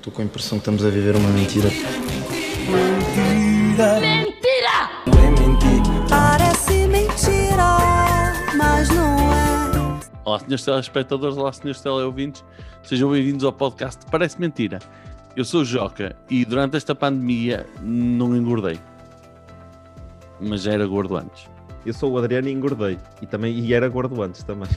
Estou 0.00 0.12
com 0.12 0.22
a 0.22 0.24
impressão 0.24 0.58
que 0.58 0.62
estamos 0.62 0.84
a 0.84 0.88
viver 0.88 1.14
uma 1.14 1.28
mentira. 1.30 1.68
Parece 6.08 6.86
mentira, 6.86 8.34
mas 8.56 8.88
não 8.90 9.16
é. 9.32 10.00
Olá, 10.24 10.38
senhores 10.38 10.64
telespectadores, 10.64 11.36
olá, 11.36 11.52
senhores 11.52 11.80
teleouvintes, 11.80 12.44
sejam 12.82 13.10
bem-vindos 13.10 13.44
ao 13.44 13.52
podcast 13.52 14.00
Parece 14.10 14.40
Mentira. 14.40 14.78
Eu 15.36 15.44
sou 15.44 15.62
o 15.62 15.64
Joca 15.64 16.14
e 16.28 16.44
durante 16.44 16.76
esta 16.76 16.94
pandemia 16.94 17.66
não 17.82 18.36
engordei, 18.36 18.78
mas 20.40 20.62
já 20.62 20.72
era 20.72 20.86
gordo 20.86 21.16
antes. 21.16 21.48
Eu 21.84 21.92
sou 21.94 22.12
o 22.12 22.18
Adriano 22.18 22.48
e 22.48 22.52
engordei. 22.52 22.98
E, 23.22 23.26
também, 23.26 23.58
e 23.58 23.72
era 23.74 23.88
gordo 23.88 24.22
antes 24.22 24.42
também. 24.42 24.68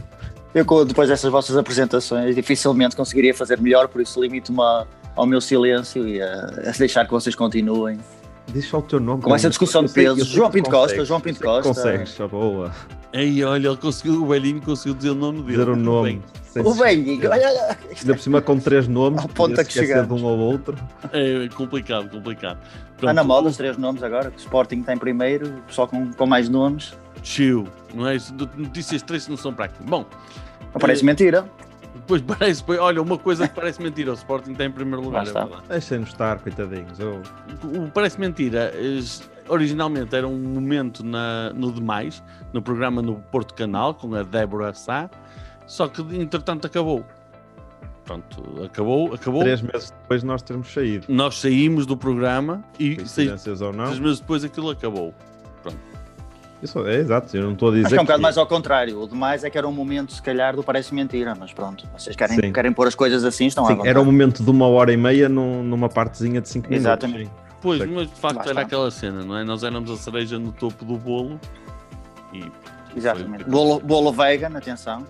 Eu, 0.54 0.64
depois 0.86 1.10
dessas 1.10 1.30
vossas 1.32 1.58
apresentações, 1.58 2.36
dificilmente 2.36 2.96
conseguiria 2.96 3.34
fazer 3.34 3.60
melhor, 3.60 3.88
por 3.90 4.02
isso 4.02 4.22
limito-me 4.22 4.62
a- 4.62 4.86
ao 5.16 5.26
meu 5.26 5.42
silêncio 5.42 6.08
e 6.08 6.22
a, 6.22 6.46
a 6.68 6.72
deixar 6.78 7.06
que 7.06 7.12
vocês 7.12 7.36
continuem. 7.36 8.00
Diz 8.48 8.66
só 8.68 8.80
o 8.80 8.82
teu 8.82 9.00
nome. 9.00 9.22
Com 9.22 9.34
essa 9.34 9.50
discussão 9.50 9.84
de 9.86 9.94
pesos. 9.94 10.28
João 10.28 10.52
Pinto 10.52 10.70
Costa, 10.70 11.06
João 11.06 11.22
Pinto 11.22 11.40
Costa. 11.40 11.64
Consegues, 11.64 12.10
só 12.10 12.28
boa. 12.28 12.72
Ei, 13.14 13.44
olha, 13.44 13.68
ele 13.68 13.78
conseguiu, 13.78 14.24
o 14.24 14.28
velhinho 14.28 14.62
conseguiu 14.62 14.96
dizer 14.96 15.12
o 15.12 15.16
nome 15.16 15.42
dele. 15.44 15.52
Dizer 15.52 15.70
o 15.70 15.76
nome. 15.76 16.22
O 16.58 16.74
velhinho, 16.74 17.14
esquecer. 17.14 17.32
olha. 17.32 17.78
Ainda 18.00 18.14
por 18.14 18.20
cima 18.20 18.42
com 18.42 18.60
três 18.60 18.88
nomes. 18.88 19.22
Ao 19.24 19.30
ponto 19.30 19.60
a 19.60 19.64
que 19.64 19.72
chegamos. 19.72 20.08
de 20.08 20.24
um 20.24 20.26
ou 20.26 20.38
outro. 20.38 20.76
É 21.12 21.48
complicado, 21.56 22.10
complicado. 22.10 22.60
Está 22.96 23.14
na 23.14 23.24
moda 23.24 23.50
os 23.50 23.58
três 23.58 23.78
nomes 23.78 24.04
agora, 24.04 24.30
que 24.32 24.38
o 24.38 24.40
Sporting 24.40 24.82
tem 24.82 24.98
primeiro, 24.98 25.48
o 25.48 25.62
pessoal 25.62 25.88
com, 25.88 26.12
com 26.12 26.26
mais 26.26 26.50
nomes. 26.50 26.94
Chill, 27.22 27.68
não 27.94 28.08
é? 28.08 28.16
Isso, 28.16 28.34
Notícias 28.58 29.02
três 29.02 29.28
não 29.28 29.38
são 29.38 29.54
para 29.54 29.66
aqui. 29.66 29.82
Bom, 29.84 30.06
Não 30.74 30.80
parece 30.80 31.06
mentira. 31.06 31.46
Depois 32.04 32.22
parece, 32.22 32.64
olha, 32.80 33.02
uma 33.02 33.18
coisa 33.18 33.48
que 33.48 33.56
parece 33.56 33.82
mentira, 33.82 34.12
o 34.12 34.14
Sporting 34.14 34.52
está 34.52 34.66
em 34.66 34.72
primeiro 34.72 35.02
lugar, 35.02 35.26
é. 35.26 35.32
Deixem-nos 35.70 36.10
estar, 36.10 36.38
coitadinhos. 36.40 37.00
Eu... 37.00 37.22
O 37.64 37.90
Parece 37.92 38.20
Mentira, 38.20 38.72
originalmente 39.48 40.16
era 40.16 40.28
um 40.28 40.38
momento 40.38 41.04
na, 41.04 41.52
no 41.54 41.72
Demais, 41.72 42.22
no 42.52 42.62
programa 42.62 43.02
no 43.02 43.16
Porto 43.16 43.54
Canal, 43.54 43.94
com 43.94 44.14
a 44.14 44.24
Débora 44.24 44.74
Sá, 44.74 45.10
só 45.66 45.88
que 45.88 46.02
entretanto 46.16 46.68
acabou. 46.68 47.06
Pronto, 48.04 48.64
acabou, 48.66 49.14
acabou. 49.14 49.42
Três 49.42 49.62
meses 49.62 49.92
depois 50.02 50.22
de 50.22 50.28
nós 50.28 50.42
termos 50.42 50.68
saído. 50.74 51.06
Nós 51.08 51.40
saímos 51.40 51.86
do 51.86 51.96
programa 51.96 52.62
e 52.78 52.96
seis, 53.08 53.30
Coincidências 53.30 53.62
ou 53.62 53.72
não. 53.72 53.86
três 53.86 54.00
meses 54.00 54.20
depois 54.20 54.44
aquilo 54.44 54.70
acabou. 54.70 55.14
Isso 56.64 56.80
é 56.88 56.96
exato, 56.96 57.36
eu 57.36 57.44
não 57.44 57.52
estou 57.54 57.70
a 57.70 57.72
dizer. 57.74 57.86
Acho 57.88 57.96
que 57.96 58.00
é 58.00 58.02
um 58.02 58.06
bocado 58.06 58.20
que- 58.20 58.24
mais 58.24 58.38
ao 58.38 58.48
contrário. 58.48 59.02
O 59.02 59.08
demais 59.08 59.44
é 59.44 59.50
que 59.50 59.58
era 59.58 59.68
um 59.68 59.72
momento, 59.74 60.14
se 60.14 60.22
calhar, 60.22 60.56
do 60.56 60.64
parece 60.64 60.96
mentira, 60.96 61.36
mas 61.38 61.52
pronto. 61.52 61.86
Vocês 61.98 62.16
querem, 62.16 62.38
Sim. 62.38 62.54
querem 62.54 62.72
pôr 62.72 62.88
as 62.88 62.96
coisas 62.96 63.26
assim, 63.26 63.48
estão 63.48 63.66
Sim, 63.66 63.80
era 63.84 64.00
um 64.00 64.06
momento 64.06 64.42
de 64.42 64.50
uma 64.50 64.66
hora 64.68 64.94
e 64.94 64.98
meia 64.98 65.28
num- 65.28 65.62
numa 65.62 65.90
partezinha 65.90 66.40
de 66.40 66.48
cinco 66.48 66.70
minutos. 66.70 66.86
Exatamente. 66.86 67.26
sim. 67.26 67.32
Pois, 67.62 67.80
Sei. 67.80 67.88
mas 67.88 68.10
de 68.10 68.16
facto 68.20 68.50
era 68.50 68.62
aquela 68.62 68.90
cena, 68.92 69.24
não 69.24 69.38
é? 69.38 69.44
Nós 69.44 69.64
éramos 69.64 69.90
a 69.92 69.96
cereja 69.98 70.38
no 70.40 70.52
topo 70.52 70.84
do 70.86 70.98
bolo 70.98 71.40
e 72.34 72.44
Exatamente. 72.96 73.44
Foi- 73.44 73.52
Bolo, 73.52 73.80
bolo 73.80 74.12
vegan, 74.14 74.56
atenção. 74.58 75.06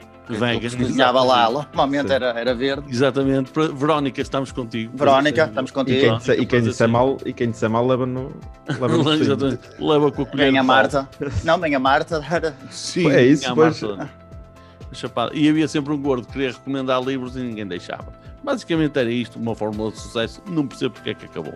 Se 0.69 0.77
cozinhava 0.77 1.21
lá, 1.23 1.43
exatamente. 1.43 1.67
normalmente 1.75 2.07
Sim. 2.07 2.13
era, 2.13 2.25
era 2.39 2.55
verde. 2.55 2.89
Exatamente. 2.89 3.51
Verónica, 3.73 4.21
estamos 4.21 4.51
contigo. 4.51 4.95
Verónica, 4.95 5.45
estamos 5.45 5.71
E 5.71 5.73
contigo. 5.73 5.99
quem, 5.99 6.17
disser, 6.17 6.39
e 6.39 6.45
quem 6.45 6.61
disser 6.61 6.85
assim. 6.85 6.93
mal, 6.93 7.17
e 7.25 7.33
quem 7.33 7.51
disser 7.51 7.69
mal 7.69 7.85
leva 7.85 8.05
no. 8.05 8.31
Leva 8.67 8.87
no. 8.87 9.03
Leva 9.93 10.11
com 10.11 10.21
a 10.21 10.25
colher. 10.25 10.49
Vem 10.51 10.57
a 10.57 10.63
Marta. 10.63 11.09
Não, 11.43 11.57
vem 11.59 11.75
a 11.75 11.79
Marta. 11.79 12.23
Era... 12.29 12.55
Sim, 12.69 13.09
É 13.11 13.23
isso, 13.23 13.53
pois. 13.53 13.81
Marta. 13.81 14.09
Chapada. 14.93 15.31
E 15.33 15.49
havia 15.49 15.67
sempre 15.67 15.91
um 15.93 16.01
gordo 16.01 16.25
que 16.27 16.33
queria 16.33 16.51
recomendar 16.51 17.01
livros 17.01 17.35
e 17.35 17.39
ninguém 17.39 17.65
deixava. 17.65 18.13
Basicamente 18.43 18.97
era 18.99 19.09
isto, 19.09 19.39
uma 19.39 19.55
fórmula 19.55 19.91
de 19.91 19.99
sucesso. 19.99 20.41
Não 20.47 20.67
percebo 20.67 20.93
porque 20.93 21.09
é 21.11 21.13
que 21.13 21.25
acabou. 21.25 21.55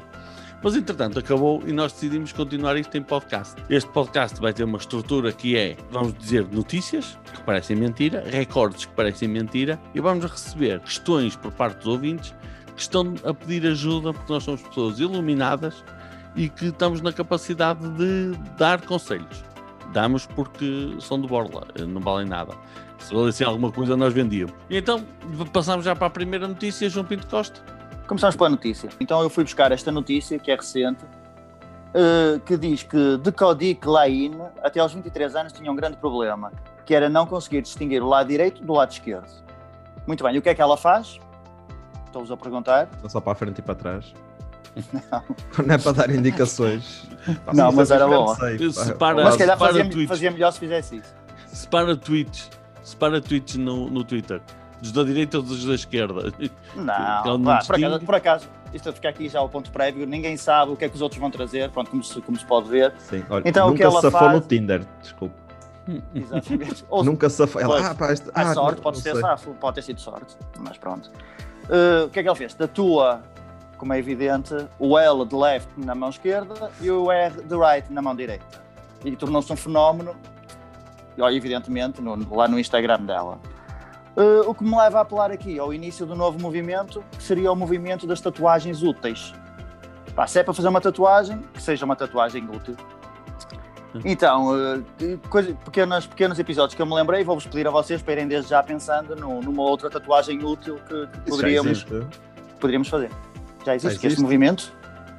Mas 0.64 0.76
entretanto 0.76 1.20
acabou 1.20 1.62
e 1.68 1.72
nós 1.72 1.94
decidimos 1.94 2.32
continuar 2.34 2.76
isto 2.78 2.98
em 2.98 3.04
podcast. 3.04 3.56
Este 3.70 3.90
podcast 3.92 4.40
vai 4.42 4.52
ter 4.52 4.64
uma 4.64 4.78
estrutura 4.78 5.32
que 5.32 5.56
é, 5.56 5.78
vamos 5.92 6.14
dizer, 6.18 6.48
notícias 6.52 7.18
que 7.32 7.42
parecem 7.42 7.76
mentira, 7.76 8.24
recordes 8.26 8.86
que 8.86 8.94
parecem 8.94 9.28
mentira 9.28 9.80
e 9.94 10.02
vamos 10.02 10.26
receber 10.26 10.80
questões 10.80 11.36
por 11.36 11.52
parte 11.52 11.78
dos 11.78 11.88
ouvintes 11.88 12.34
que 12.76 12.82
estão 12.82 13.14
a 13.24 13.34
pedir 13.34 13.68
ajuda 13.68 14.14
porque 14.14 14.34
nós 14.34 14.44
somos 14.44 14.62
pessoas 14.64 15.00
iluminadas 15.00 15.84
e 16.36 16.50
que 16.50 16.66
estamos 16.66 17.02
na 17.02 17.14
capacidade 17.14 17.88
de 17.92 18.32
dar 18.58 18.82
conselhos. 18.82 19.44
Damos 19.94 20.26
porque 20.26 20.96
são 21.00 21.22
de 21.22 21.28
borla, 21.28 21.68
não 21.88 22.02
valem 22.02 22.28
nada. 22.28 22.54
Se 22.98 23.14
valessem 23.14 23.46
alguma 23.46 23.72
coisa, 23.72 23.96
nós 23.96 24.12
vendíamos. 24.12 24.54
Então, 24.70 25.04
passamos 25.54 25.86
já 25.86 25.96
para 25.96 26.08
a 26.08 26.10
primeira 26.10 26.48
notícia, 26.48 26.90
João 26.90 27.06
Pinto 27.06 27.28
Costa. 27.28 27.77
Começamos 28.08 28.36
pela 28.36 28.50
notícia. 28.50 28.90
Então 29.00 29.22
eu 29.22 29.30
fui 29.30 29.44
buscar 29.44 29.72
esta 29.72 29.92
notícia, 29.92 30.40
que 30.40 30.50
é 30.52 30.56
recente, 30.56 31.04
eh, 31.94 32.40
que 32.46 32.58
diz 32.58 32.84
que 32.84 33.18
Decodic 33.18 33.86
Lain, 33.88 34.40
até 34.64 34.80
aos 34.80 34.94
23 34.94 35.36
anos, 35.36 35.52
tinha 35.54 35.72
um 35.72 35.76
grande 35.76 35.98
problema, 35.98 36.52
que 36.86 36.96
era 36.96 37.10
não 37.10 37.26
conseguir 37.26 37.62
distinguir 37.62 38.02
o 38.02 38.08
lado 38.08 38.28
direito 38.28 38.64
do 38.64 38.74
lado 38.74 38.92
esquerdo. 38.92 39.28
Muito 40.06 40.24
bem, 40.24 40.36
e 40.36 40.40
o 40.40 40.42
que 40.42 40.50
é 40.50 40.56
que 40.56 40.62
ela 40.62 40.78
faz? 40.78 41.20
Estou-vos 42.06 42.32
a 42.32 42.38
perguntar. 42.38 42.88
Não 43.04 43.10
só 43.10 43.20
para 43.20 43.34
a 43.34 43.36
frente 43.36 43.60
e 43.60 43.62
para 43.62 43.76
trás. 43.76 44.14
Não 45.66 45.74
é 45.76 45.78
para 45.78 45.92
dar 45.92 46.10
indicações. 46.12 47.08
Pá, 47.46 47.52
Não, 47.54 47.72
mas 47.72 47.92
era 47.92 48.08
bom. 48.08 48.34
sei. 48.36 48.72
Separa- 48.72 49.24
Mas 49.24 49.34
se 49.34 49.40
calhar 49.40 49.58
para 49.58 49.74
fazia, 49.74 50.08
fazia 50.08 50.32
melhor 50.32 50.52
se 50.54 50.60
fizesse 50.60 50.96
isso. 50.98 51.14
Separa 51.48 51.96
tweets, 51.98 52.50
separa 52.84 53.20
tweets 53.20 53.56
no, 53.58 53.90
no 53.90 54.04
Twitter. 54.04 54.42
Dos 54.82 54.92
da 54.92 55.04
direita 55.04 55.38
ou 55.38 55.44
dos 55.44 55.66
da 55.66 55.74
esquerda. 55.74 56.32
Não, 56.76 57.38
não 57.38 57.44
vá, 57.44 57.60
por, 57.66 57.76
acaso, 57.76 58.06
por 58.06 58.16
acaso, 58.16 58.48
isto 58.74 58.94
fica 58.94 59.10
aqui 59.10 59.28
já 59.28 59.42
o 59.42 59.50
ponto 59.50 59.72
prévio, 59.72 60.06
ninguém 60.06 60.38
sabe 60.38 60.72
o 60.72 60.76
que 60.76 60.86
é 60.86 60.90
que 60.90 60.96
os 60.96 61.02
outros 61.02 61.20
vão 61.20 61.32
trazer, 61.32 61.70
pronto, 61.72 61.90
como 61.90 62.04
se, 62.04 62.22
como 62.22 62.38
se 62.38 62.46
pode 62.46 62.70
ver. 62.70 62.94
Sim, 63.00 63.24
olha, 63.30 63.44
Então, 63.48 63.70
o 63.70 63.74
que 63.74 63.84
nunca 63.84 63.84
ela 63.86 63.96
se 63.96 64.02
safou 64.02 64.20
faz- 64.20 64.34
no 64.34 64.42
Tinder, 64.42 64.86
desculpe. 65.02 65.36
Exatamente. 66.14 66.86
Ou 66.90 67.04
Nunca 67.04 67.30
se 67.30 67.38
safou. 67.38 67.62
Ela, 67.62 67.74
Pois. 67.76 67.86
ah, 67.86 67.96
pá, 67.96 68.14
isto, 68.14 68.32
A 68.36 68.42
ah, 68.42 68.54
sorte 68.54 68.76
não- 68.78 68.84
pode 68.84 68.98
não 68.98 69.04
ser 69.04 69.16
safo, 69.16 69.54
pode 69.56 69.76
ter 69.76 69.82
sido 69.82 70.00
sorte, 70.02 70.36
mas 70.60 70.78
pronto. 70.78 71.10
Uh, 71.66 72.06
o 72.06 72.10
que 72.10 72.20
é 72.20 72.24
que 72.24 72.30
ele 72.30 72.36
fez? 72.36 72.54
Tatua, 72.54 73.22
como 73.78 73.94
é 73.94 74.00
evidente, 74.00 74.54
o 74.78 74.98
L 74.98 75.26
de 75.26 75.36
left 75.36 75.70
na 75.78 75.96
mão 75.96 76.10
esquerda 76.10 76.70
e 76.80 76.90
o 76.92 77.12
R 77.12 77.42
de 77.42 77.56
right 77.56 77.92
na 77.92 78.02
mão 78.02 78.16
direita. 78.16 78.46
E 79.04 79.16
tornou-se 79.16 79.52
um 79.52 79.56
fenómeno, 79.56 80.16
e, 81.18 81.22
evidentemente, 81.36 82.02
no- 82.02 82.36
lá 82.36 82.48
no 82.48 82.60
Instagram 82.60 83.02
dela. 83.02 83.40
Uh, 84.18 84.50
o 84.50 84.56
que 84.56 84.64
me 84.64 84.76
leva 84.76 84.98
a 84.98 85.02
apelar 85.02 85.30
aqui 85.32 85.60
ao 85.60 85.72
início 85.72 86.04
do 86.04 86.16
novo 86.16 86.42
movimento, 86.42 87.04
que 87.16 87.22
seria 87.24 87.52
o 87.52 87.56
movimento 87.56 88.08
das 88.08 88.20
tatuagens 88.20 88.82
úteis. 88.82 89.32
Pá, 90.16 90.26
se 90.26 90.40
é 90.40 90.44
para 90.44 90.56
fazer 90.56 90.68
uma 90.70 90.82
tatuagem, 90.82 91.40
que 91.54 91.62
seja 91.62 91.86
uma 91.86 91.96
tatuagem 91.96 92.44
útil. 92.52 92.76
Então, 94.04 94.50
uh, 94.54 94.84
que 94.98 95.18
coisa- 95.30 95.54
pequenos, 95.66 96.06
pequenos 96.08 96.38
episódios 96.40 96.76
que 96.76 96.82
eu 96.82 96.86
me 96.86 96.94
lembrei, 96.96 97.24
vou-vos 97.24 97.46
pedir 97.46 97.68
a 97.68 97.72
vocês 97.72 98.02
para 98.02 98.14
irem 98.14 98.28
desde 98.28 98.50
já 98.50 98.62
pensando 98.62 99.16
no- 99.16 99.40
numa 99.42 99.62
outra 99.64 99.90
tatuagem 99.90 100.44
útil 100.44 100.76
que, 100.88 101.08
que 101.08 101.30
poderíamos, 101.32 101.72
existe. 101.86 102.08
poderíamos 102.60 102.88
fazer. 102.90 103.10
Já 103.66 103.76
existe, 103.76 103.94
Já 103.96 104.00
que 104.02 104.08
este 104.08 104.08
existe. 104.08 104.22
movimento? 104.22 104.74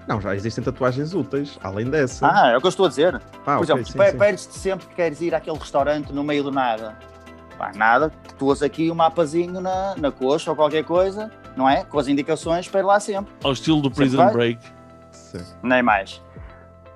Não, 0.06 0.20
já 0.20 0.34
existem 0.34 0.62
tatuagens 0.65 1.12
úteis, 1.15 1.59
além 1.62 1.88
dessa. 1.91 2.26
Ah, 2.26 2.50
é 2.50 2.56
o 2.56 2.60
que 2.60 2.66
eu 2.66 2.70
estou 2.70 2.86
a 2.86 2.88
dizer. 2.88 3.15
Ah, 3.16 3.20
Por 3.44 3.53
ok, 3.53 3.62
exemplo, 3.65 3.84
sim, 3.86 3.98
pe- 3.98 4.10
sim. 4.10 4.19
perdes-te 4.19 4.59
sempre 4.59 4.86
que 4.86 4.94
queres 4.94 5.20
ir 5.20 5.34
àquele 5.34 5.59
restaurante 5.59 6.12
no 6.12 6.25
meio 6.25 6.42
do 6.42 6.50
nada. 6.50 6.97
Pá, 7.59 7.73
nada, 7.75 8.11
tatuas 8.25 8.63
aqui 8.63 8.89
um 8.89 8.95
mapazinho 8.95 9.61
na, 9.61 9.97
na 9.97 10.13
coxa 10.13 10.49
ou 10.51 10.57
qualquer 10.57 10.85
coisa, 10.85 11.29
não 11.57 11.69
é? 11.69 11.85
Com 11.85 11.99
as 11.99 12.07
indicações 12.07 12.69
para 12.69 12.81
ir 12.81 12.85
lá 12.85 13.01
sempre. 13.01 13.35
Ao 13.43 13.53
estilo 13.53 13.83
do 13.83 13.89
Sempre 13.89 13.97
Prison 13.97 14.17
vai? 14.19 14.33
Break. 14.33 14.61
Sim. 15.11 15.45
Nem 15.61 15.83
mais. 15.83 16.23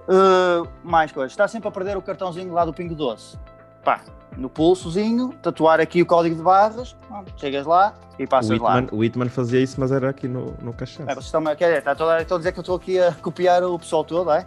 Uh, 0.08 0.68
mais 0.84 1.10
coisas. 1.10 1.32
Está 1.32 1.48
sempre 1.48 1.68
a 1.68 1.72
perder 1.72 1.96
o 1.96 2.02
cartãozinho 2.02 2.52
lá 2.52 2.64
do 2.64 2.72
Pingo 2.72 2.94
Doce. 2.94 3.36
Pá, 3.84 4.00
no 4.36 4.48
pulsozinho, 4.48 5.34
tatuar 5.42 5.80
aqui 5.80 6.00
o 6.00 6.06
código 6.06 6.36
de 6.36 6.42
barras, 6.42 6.96
pronto, 7.08 7.32
chegas 7.36 7.66
lá 7.66 7.92
e 8.16 8.24
O 8.24 8.28
passas 8.28 8.56
lá. 8.58 8.84
O 8.92 8.98
Whitman 8.98 9.28
fazia 9.28 9.60
isso, 9.60 9.80
mas 9.80 9.90
era 9.90 10.10
aqui 10.10 10.28
no, 10.28 10.54
no 10.62 10.72
cachaço. 10.72 11.10
É, 11.10 11.14
vocês 11.14 11.26
estão, 11.26 11.42
quer 11.44 11.54
dizer, 11.54 11.78
está 11.78 11.94
toda, 11.96 12.22
estão 12.22 12.36
a 12.36 12.38
dizer 12.38 12.52
que 12.52 12.58
eu 12.60 12.62
estou 12.62 12.76
aqui 12.76 13.00
a 13.00 13.12
copiar 13.12 13.64
o 13.64 13.76
pessoal 13.80 14.04
todo, 14.04 14.30
é? 14.30 14.46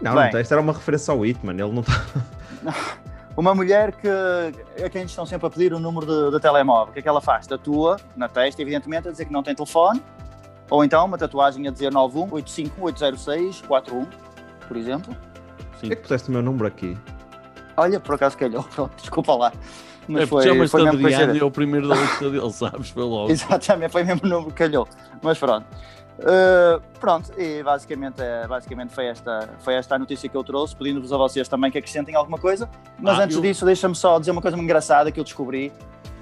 não, 0.00 0.14
bem. 0.14 0.32
não, 0.32 0.38
esta 0.38 0.54
era 0.54 0.62
uma 0.62 0.72
referência 0.72 1.12
ao 1.12 1.18
Whitman, 1.18 1.54
ele 1.54 1.72
não 1.72 1.80
está. 1.82 2.04
Uma 3.36 3.52
mulher 3.52 3.92
que 3.92 4.08
a 4.08 4.88
quem 4.88 5.04
estão 5.04 5.26
sempre 5.26 5.46
a 5.48 5.50
pedir 5.50 5.72
o 5.72 5.80
número 5.80 6.06
de, 6.06 6.30
de 6.36 6.40
telemóvel, 6.40 6.90
o 6.90 6.92
que 6.92 7.00
é 7.00 7.02
que 7.02 7.08
ela 7.08 7.20
faz? 7.20 7.46
Tatua 7.46 7.96
na 8.16 8.28
testa, 8.28 8.62
evidentemente, 8.62 9.08
a 9.08 9.10
dizer 9.10 9.24
que 9.24 9.32
não 9.32 9.42
tem 9.42 9.54
telefone, 9.54 10.00
ou 10.70 10.84
então 10.84 11.04
uma 11.04 11.18
tatuagem 11.18 11.66
a 11.66 11.70
dizer 11.70 11.92
91 11.92 12.32
851 12.32 12.84
806 12.84 13.60
41, 13.62 14.06
por 14.68 14.76
exemplo. 14.76 15.16
Que 15.80 15.92
é 15.92 15.96
que 15.96 16.02
puseste 16.02 16.28
o 16.28 16.32
meu 16.32 16.42
número 16.42 16.66
aqui? 16.66 16.96
Olha, 17.76 17.98
por 17.98 18.14
acaso 18.14 18.38
calhou, 18.38 18.62
pronto, 18.72 18.94
desculpa 18.96 19.34
lá. 19.34 19.52
Mas 20.06 20.22
é 20.22 20.26
foi, 20.26 20.68
foi 20.68 20.84
mesmo 20.84 21.08
e 21.34 21.38
é 21.38 21.44
o 21.44 21.50
primeiro 21.50 21.88
da 21.88 21.96
lista 21.96 22.30
dele, 22.30 22.50
sabes? 22.52 22.90
Foi 22.90 23.02
logo. 23.02 23.30
Exatamente, 23.30 23.90
foi 23.90 24.04
mesmo 24.04 24.20
o 24.24 24.28
número 24.28 24.50
que 24.50 24.58
calhou. 24.58 24.86
Mas 25.22 25.38
pronto. 25.38 25.66
Uh, 26.18 26.80
pronto, 27.00 27.32
e 27.36 27.62
basicamente, 27.62 28.20
é- 28.22 28.46
basicamente 28.46 28.94
foi, 28.94 29.06
esta, 29.06 29.48
foi 29.58 29.74
esta 29.74 29.96
a 29.96 29.98
notícia 29.98 30.28
que 30.28 30.36
eu 30.36 30.44
trouxe, 30.44 30.74
pedindo-vos 30.76 31.12
a 31.12 31.16
vocês 31.16 31.48
também 31.48 31.70
que 31.72 31.78
acrescentem 31.78 32.14
alguma 32.14 32.38
coisa. 32.38 32.68
Mas 33.00 33.18
Ah, 33.18 33.24
antes 33.24 33.36
eu- 33.36 33.42
disso, 33.42 33.64
deixa-me 33.66 33.94
só 33.96 34.18
dizer 34.18 34.30
uma 34.30 34.40
coisa 34.40 34.56
engraçada 34.56 35.10
que 35.10 35.18
eu 35.18 35.24
descobri, 35.24 35.72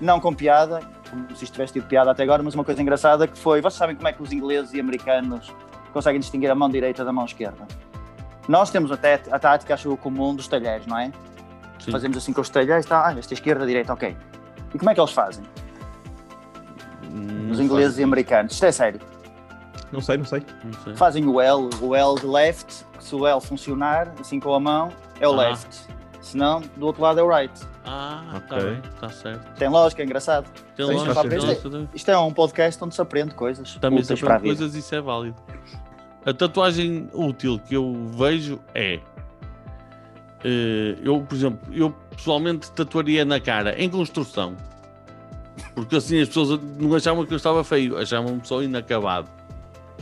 não 0.01 0.19
com 0.19 0.33
piada, 0.35 0.81
como 1.11 1.27
se 1.37 1.45
isto 1.45 1.53
tivesse 1.53 1.75
tido 1.75 1.87
piada 1.87 2.11
até 2.11 2.23
agora, 2.23 2.43
mas 2.43 2.55
uma 2.55 2.65
coisa 2.65 2.81
engraçada 2.81 3.29
que 3.29 3.37
foi, 3.37 3.61
vocês 3.61 3.75
sabem 3.79 3.95
como 3.95 4.09
é 4.09 4.13
que 4.15 4.23
os 4.23 4.33
ingleses 4.33 4.73
e 4.73 4.81
americanos 4.81 5.53
conseguem 5.93 6.19
distinguir 6.21 6.51
a 6.51 6.55
mão 6.55 6.71
direita 6.71 7.05
da 7.05 7.13
mão 7.13 7.27
esquerda? 7.27 7.67
Nós 8.49 8.71
temos 8.71 8.91
até 8.91 9.21
a 9.31 9.39
tática, 9.39 9.75
acho 9.75 9.89
eu, 9.89 9.97
comum 9.97 10.35
dos 10.35 10.49
talheres, 10.49 10.87
não 10.87 10.99
é? 10.99 11.13
Sim. 11.79 11.93
Fazemos 11.93 12.17
assim 12.17 12.33
com 12.33 12.41
os 12.41 12.49
talheres, 12.49 12.87
tá, 12.87 13.07
ah, 13.09 13.15
esta 13.19 13.35
é 13.35 13.37
esquerda, 13.37 13.67
direita, 13.67 13.93
ok. 13.93 14.17
E 14.75 14.79
como 14.79 14.91
é 14.91 14.95
que 14.95 15.01
eles 15.01 15.13
fazem? 15.13 15.45
Os 17.51 17.61
ingleses 17.61 17.91
faço 17.91 18.01
e 18.01 18.05
americanos, 18.05 18.53
isto 18.55 18.65
é 18.65 18.73
sério. 18.73 19.01
Não 19.93 20.01
sei, 20.01 20.17
não 20.17 20.25
sei. 20.25 20.43
Não 20.65 20.73
sei. 20.85 20.95
Fazem 20.97 21.27
o 21.27 21.41
L, 21.41 21.69
o 21.81 21.95
L 21.95 22.15
de 22.21 22.27
left, 22.27 22.85
se 22.99 23.15
o 23.15 23.27
L 23.27 23.41
funcionar, 23.41 24.13
assim 24.19 24.41
com 24.41 24.55
a 24.55 24.61
mão, 24.61 24.89
é 25.21 25.29
o 25.29 25.33
Ah. 25.33 25.49
left. 25.51 25.87
Se 26.21 26.37
não, 26.37 26.61
do 26.77 26.87
outro 26.87 27.03
lado 27.03 27.19
é 27.19 27.23
o 27.23 27.29
right. 27.29 27.53
Ah, 27.85 28.23
está 28.43 28.57
Ok. 28.57 28.71
bem, 28.71 28.81
está 28.95 29.09
certo. 29.11 29.59
Tem 29.59 29.69
lógica, 29.69 30.03
é 30.03 30.05
engraçado. 30.05 30.47
Tem 30.77 30.87
lógica, 30.87 31.15
faz 31.15 31.29
tem 31.29 31.41
sentido. 31.41 31.73
lógica. 31.79 31.91
Isto 31.97 32.11
é 32.13 32.19
um 32.19 32.33
podcast 32.33 32.85
onde 32.85 32.95
se 32.95 33.01
aprende 33.03 33.35
coisas. 33.35 33.75
Também 33.81 34.03
se 34.05 34.13
aprende 34.13 34.43
coisas, 34.43 34.75
isso 34.77 34.95
é 34.95 35.01
válido. 35.01 35.37
A 36.25 36.33
tatuagem 36.33 37.09
útil 37.13 37.59
que 37.59 37.75
eu 37.75 37.93
vejo 38.17 38.61
é. 38.73 39.01
eh, 40.45 40.97
eu, 41.03 41.21
por 41.23 41.35
exemplo, 41.35 41.59
eu 41.75 41.91
pessoalmente 42.17 42.71
tatuaria 42.73 43.25
na 43.25 43.41
cara 43.41 43.75
em 43.81 43.89
construção. 43.91 44.57
Porque 45.75 45.97
assim 45.97 46.21
as 46.21 46.29
pessoas 46.29 46.61
não 46.79 46.95
achavam 46.95 47.27
que 47.27 47.33
eu 47.33 47.37
estava 47.37 47.63
feio, 47.65 47.99
achavam-me 47.99 48.41
só 48.45 48.63
inacabado. 48.63 49.29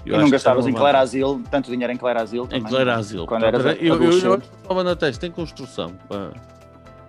E 0.05 0.11
Eu 0.11 0.19
não 0.19 0.25
que 0.27 0.31
gastavas 0.33 0.67
em 0.67 0.71
uma 0.71 0.79
Clara 0.79 0.99
vantagem. 0.99 1.23
Asilo, 1.23 1.43
tanto 1.51 1.71
dinheiro 1.71 1.93
em 1.93 1.97
Clara 1.97 2.23
Asilo 2.23 2.45
Em 2.47 2.49
também. 2.49 2.69
Clara 2.69 2.97
Asilo. 2.97 3.27
Quando 3.27 3.45
eras 3.45 3.65
eu, 3.65 3.73
eu, 3.75 4.03
eu, 4.03 4.35
estava 4.35 4.85
na 4.85 4.97
testa 4.97 5.27
em 5.27 5.31
construção. 5.31 5.93
Para, 6.09 6.33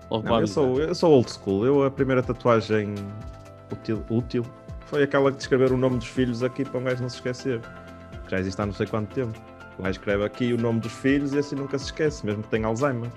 Não, 0.09 0.39
eu, 0.41 0.47
sou, 0.47 0.79
eu 0.79 0.95
sou 0.95 1.11
old 1.11 1.31
school. 1.31 1.65
Eu, 1.65 1.83
a 1.83 1.91
primeira 1.91 2.21
tatuagem 2.21 2.95
útil, 3.71 4.03
útil 4.09 4.45
foi 4.85 5.03
aquela 5.03 5.31
de 5.31 5.37
escrever 5.37 5.71
o 5.71 5.77
nome 5.77 5.97
dos 5.97 6.07
filhos 6.07 6.43
aqui 6.43 6.65
para 6.65 6.79
um 6.79 6.83
gajo 6.83 7.01
não 7.01 7.09
se 7.09 7.15
esquecer. 7.15 7.61
Que 8.25 8.31
já 8.31 8.39
existe 8.39 8.61
há 8.61 8.65
não 8.65 8.73
sei 8.73 8.85
quanto 8.87 9.13
tempo. 9.13 9.39
O 9.79 9.83
gajo 9.83 9.91
escreve 9.91 10.25
aqui 10.25 10.53
o 10.53 10.57
nome 10.57 10.81
dos 10.81 10.91
filhos 10.91 11.33
e 11.33 11.39
assim 11.39 11.55
nunca 11.55 11.79
se 11.79 11.85
esquece, 11.85 12.25
mesmo 12.25 12.43
que 12.43 12.49
tenha 12.49 12.67
Alzheimer. 12.67 13.09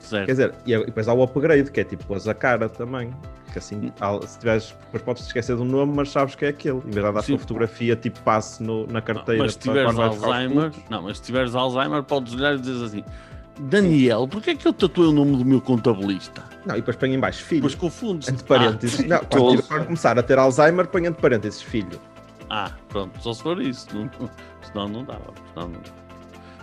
Certo. 0.00 0.26
Quer 0.26 0.32
dizer, 0.32 0.54
e 0.66 0.84
depois 0.84 1.08
há 1.08 1.14
o 1.14 1.22
upgrade, 1.22 1.70
que 1.70 1.80
é 1.80 1.84
tipo 1.84 2.04
pôs 2.04 2.26
a 2.26 2.34
cara 2.34 2.68
também. 2.68 3.14
Que 3.52 3.58
assim, 3.58 3.92
se 4.26 4.38
tiveres, 4.38 4.74
depois 4.86 5.02
podes 5.02 5.26
esquecer 5.26 5.54
do 5.56 5.64
nome, 5.64 5.92
mas 5.94 6.10
sabes 6.10 6.34
que 6.34 6.44
é 6.46 6.48
aquele. 6.48 6.78
Em 6.78 6.90
vez 6.90 6.94
de 6.94 7.00
dar 7.02 7.16
a 7.18 7.22
Sim. 7.22 7.32
tua 7.32 7.38
fotografia, 7.40 7.94
tipo 7.94 8.18
passe 8.20 8.62
no- 8.62 8.86
na 8.86 9.02
carteira. 9.02 9.42
mas 9.42 9.52
se 9.52 9.58
tiveres 9.58 9.98
Alzheimer, 9.98 10.70
não, 10.88 11.02
mas 11.02 11.18
se 11.18 11.22
tiveres 11.24 11.54
Alzheimer, 11.54 12.02
podes 12.02 12.32
olhar 12.34 12.54
e 12.54 12.58
dizer 12.58 12.82
assim: 12.84 13.04
Daniel, 13.60 14.26
porquê 14.26 14.50
é 14.50 14.54
que 14.54 14.66
eu 14.66 14.72
tatuei 14.72 15.08
o 15.08 15.12
nome 15.12 15.36
do 15.36 15.44
meu 15.44 15.60
contabilista? 15.60 16.42
Não, 16.64 16.74
e 16.74 16.78
depois 16.78 16.96
põe 16.96 17.12
em 17.12 17.20
baixo 17.20 17.44
filho. 17.44 17.60
Depois 17.60 17.74
confundes. 17.74 18.28
Entre 18.28 18.42
parênteses. 18.44 19.00
Ah, 19.00 19.06
não, 19.08 19.18
quando 19.28 19.62
começar 19.84 20.18
a 20.18 20.22
ter 20.22 20.38
Alzheimer, 20.38 20.86
põe 20.86 21.04
entre 21.06 21.20
parênteses 21.20 21.60
filho. 21.60 22.00
Ah, 22.48 22.70
pronto, 22.88 23.20
só 23.22 23.34
se 23.34 23.42
for 23.42 23.60
isso. 23.60 23.86
Não, 23.94 24.08
senão 24.62 24.88
não 24.88 25.04
dava. 25.04 25.32
Senão 25.52 25.68
não. 25.68 25.80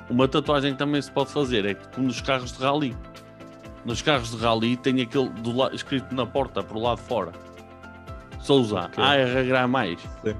Uma 0.09 0.27
tatuagem 0.27 0.71
que 0.74 0.80
também 0.80 1.00
se 1.01 1.12
pode 1.12 1.30
fazer 1.31 1.65
é 1.65 1.75
como 1.75 2.07
nos 2.07 2.19
carros 2.21 2.51
de 2.51 2.63
rally. 2.63 2.95
Nos 3.85 4.01
carros 4.01 4.31
de 4.31 4.37
rally 4.37 4.75
tem 4.77 5.01
aquele 5.01 5.29
do 5.29 5.55
la- 5.55 5.71
escrito 5.73 6.13
na 6.13 6.25
porta, 6.25 6.61
por 6.61 6.77
lá 6.77 6.95
de 6.95 7.01
fora. 7.01 7.31
Souza, 8.39 8.81
Ok. 8.81 9.03
ARH 9.03 9.67
mais. 9.67 9.99
Sim. 10.23 10.35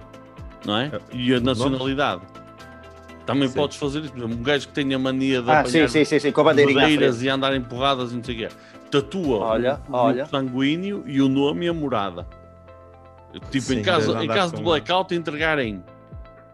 Não 0.66 0.78
é? 0.78 0.88
É, 0.88 1.00
E 1.14 1.34
a 1.34 1.40
nacionalidade. 1.40 2.22
Também 3.26 3.48
Sim. 3.48 3.56
podes 3.56 3.78
fazer 3.78 4.00
isso. 4.00 4.12
Por 4.12 4.20
exemplo, 4.20 4.38
um 4.38 4.44
gajo 4.44 4.68
que 4.68 4.74
tenha 4.74 4.98
mania 4.98 5.42
de 5.42 5.52
Ah, 5.52 5.64
sim, 5.66 5.88
sim, 5.88 6.04
sim, 6.04 6.20
sim, 6.20 6.32
com 6.32 6.44
bandeiras 6.44 7.22
e 7.22 7.30
andar 7.30 7.56
empurradas 7.56 8.12
e 8.12 8.16
não 8.16 8.24
sei 8.24 8.36
o 8.36 8.38
quê. 8.40 8.50
Tatua 8.90 9.38
Olha, 9.38 9.80
o, 9.88 9.92
o 9.92 9.96
olha. 9.96 10.26
sanguíneo 10.26 11.04
e 11.06 11.22
o 11.22 11.30
nome 11.30 11.66
e 11.68 11.70
a 11.70 11.74
morada. 11.74 12.26
Tipo, 13.52 13.62
Sim, 13.68 13.80
em 13.80 13.82
caso, 13.84 14.18
em 14.18 14.28
caso 14.28 14.56
de 14.56 14.64
blackout, 14.64 15.14
entregarem. 15.14 15.84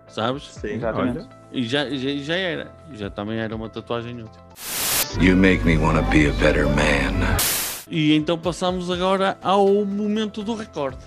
Sabes? 0.08 0.48
Sim, 0.52 0.74
Exatamente. 0.74 1.20
olha. 1.20 1.30
E 1.54 1.64
já, 1.64 1.90
já, 1.90 2.10
já 2.18 2.36
era. 2.36 2.72
Já 2.94 3.10
também 3.10 3.40
era 3.40 3.56
uma 3.56 3.70
tatuagem 3.70 4.22
útil. 4.22 4.42
You 5.22 5.36
make 5.36 5.64
me 5.66 5.78
want 5.78 5.98
to 5.98 6.04
be 6.12 6.28
a 6.28 6.32
better 6.34 6.66
man. 6.68 7.38
E 7.90 8.14
então 8.16 8.38
passamos 8.38 8.90
agora 8.92 9.38
ao 9.42 9.86
momento 9.86 10.44
do 10.44 10.56
recorde. 10.56 10.98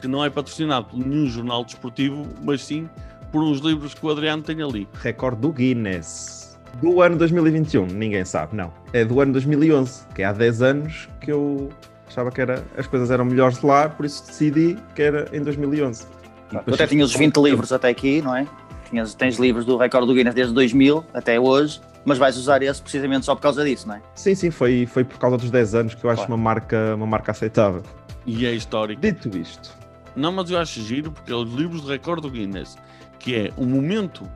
Que 0.00 0.08
não 0.08 0.24
é 0.24 0.28
patrocinado 0.30 0.86
por 0.86 0.98
nenhum 0.98 1.26
jornal 1.26 1.64
desportivo, 1.64 2.26
mas 2.42 2.64
sim 2.64 2.88
por 3.30 3.42
uns 3.42 3.60
livros 3.60 3.94
que 3.94 4.04
o 4.04 4.10
Adriano 4.10 4.42
tem 4.42 4.60
ali. 4.62 4.88
Recorde 4.94 5.40
do 5.40 5.52
Guinness. 5.52 6.58
Do 6.80 7.00
ano 7.00 7.16
2021, 7.16 7.86
ninguém 7.86 8.24
sabe, 8.24 8.56
não. 8.56 8.72
É 8.92 9.04
do 9.04 9.20
ano 9.20 9.32
2011, 9.32 10.02
que 10.14 10.22
é 10.22 10.24
há 10.24 10.32
10 10.32 10.62
anos 10.62 11.08
que 11.20 11.30
eu 11.30 11.70
achava 12.08 12.30
que 12.32 12.40
era, 12.40 12.64
as 12.76 12.86
coisas 12.86 13.10
eram 13.10 13.24
melhores 13.24 13.60
lá, 13.62 13.88
por 13.88 14.04
isso 14.04 14.26
decidi 14.26 14.76
que 14.94 15.02
era 15.02 15.28
em 15.32 15.40
2011. 15.42 16.04
E 16.52 16.58
Tu 16.58 16.74
até 16.74 16.86
tinhas 16.86 17.06
os 17.10 17.12
fiz- 17.12 17.20
20 17.20 17.36
livros 17.40 17.72
até 17.72 17.88
aqui, 17.88 18.20
não 18.20 18.34
é? 18.36 18.46
Tinhas, 18.90 19.14
tens 19.14 19.36
livros 19.38 19.64
do 19.64 19.76
recorde 19.76 20.06
do 20.08 20.14
Guinness 20.14 20.34
desde 20.34 20.52
2000 20.52 21.04
até 21.14 21.38
hoje, 21.38 21.80
mas 22.04 22.18
vais 22.18 22.36
usar 22.36 22.62
esse 22.62 22.80
precisamente 22.82 23.24
só 23.26 23.34
por 23.34 23.42
causa 23.42 23.64
disso, 23.64 23.88
não 23.88 23.94
é? 23.96 24.02
Sim, 24.14 24.34
sim, 24.34 24.50
foi, 24.50 24.86
foi 24.86 25.04
por 25.04 25.18
causa 25.18 25.36
dos 25.36 25.50
10 25.50 25.74
anos 25.74 25.94
que 25.94 26.04
eu 26.04 26.10
acho 26.10 26.18
Claro. 26.26 26.32
uma, 26.34 26.42
marca, 26.42 26.94
uma 26.94 27.06
marca 27.06 27.32
aceitável. 27.32 27.82
E 28.26 28.46
é 28.46 28.52
histórico. 28.52 29.00
Dito 29.02 29.36
isto, 29.36 29.70
Não, 30.16 30.30
mas 30.32 30.48
eu 30.50 30.58
acho 30.58 30.80
giro 30.82 31.10
porque 31.12 31.32
é 31.32 31.34
os 31.34 31.52
livros 31.52 31.82
de 31.82 31.88
recorde 31.88 32.22
do 32.22 32.30
Guinness, 32.30 32.76
que 33.18 33.34
é 33.34 33.52
um 33.58 33.66
momento 33.66 34.28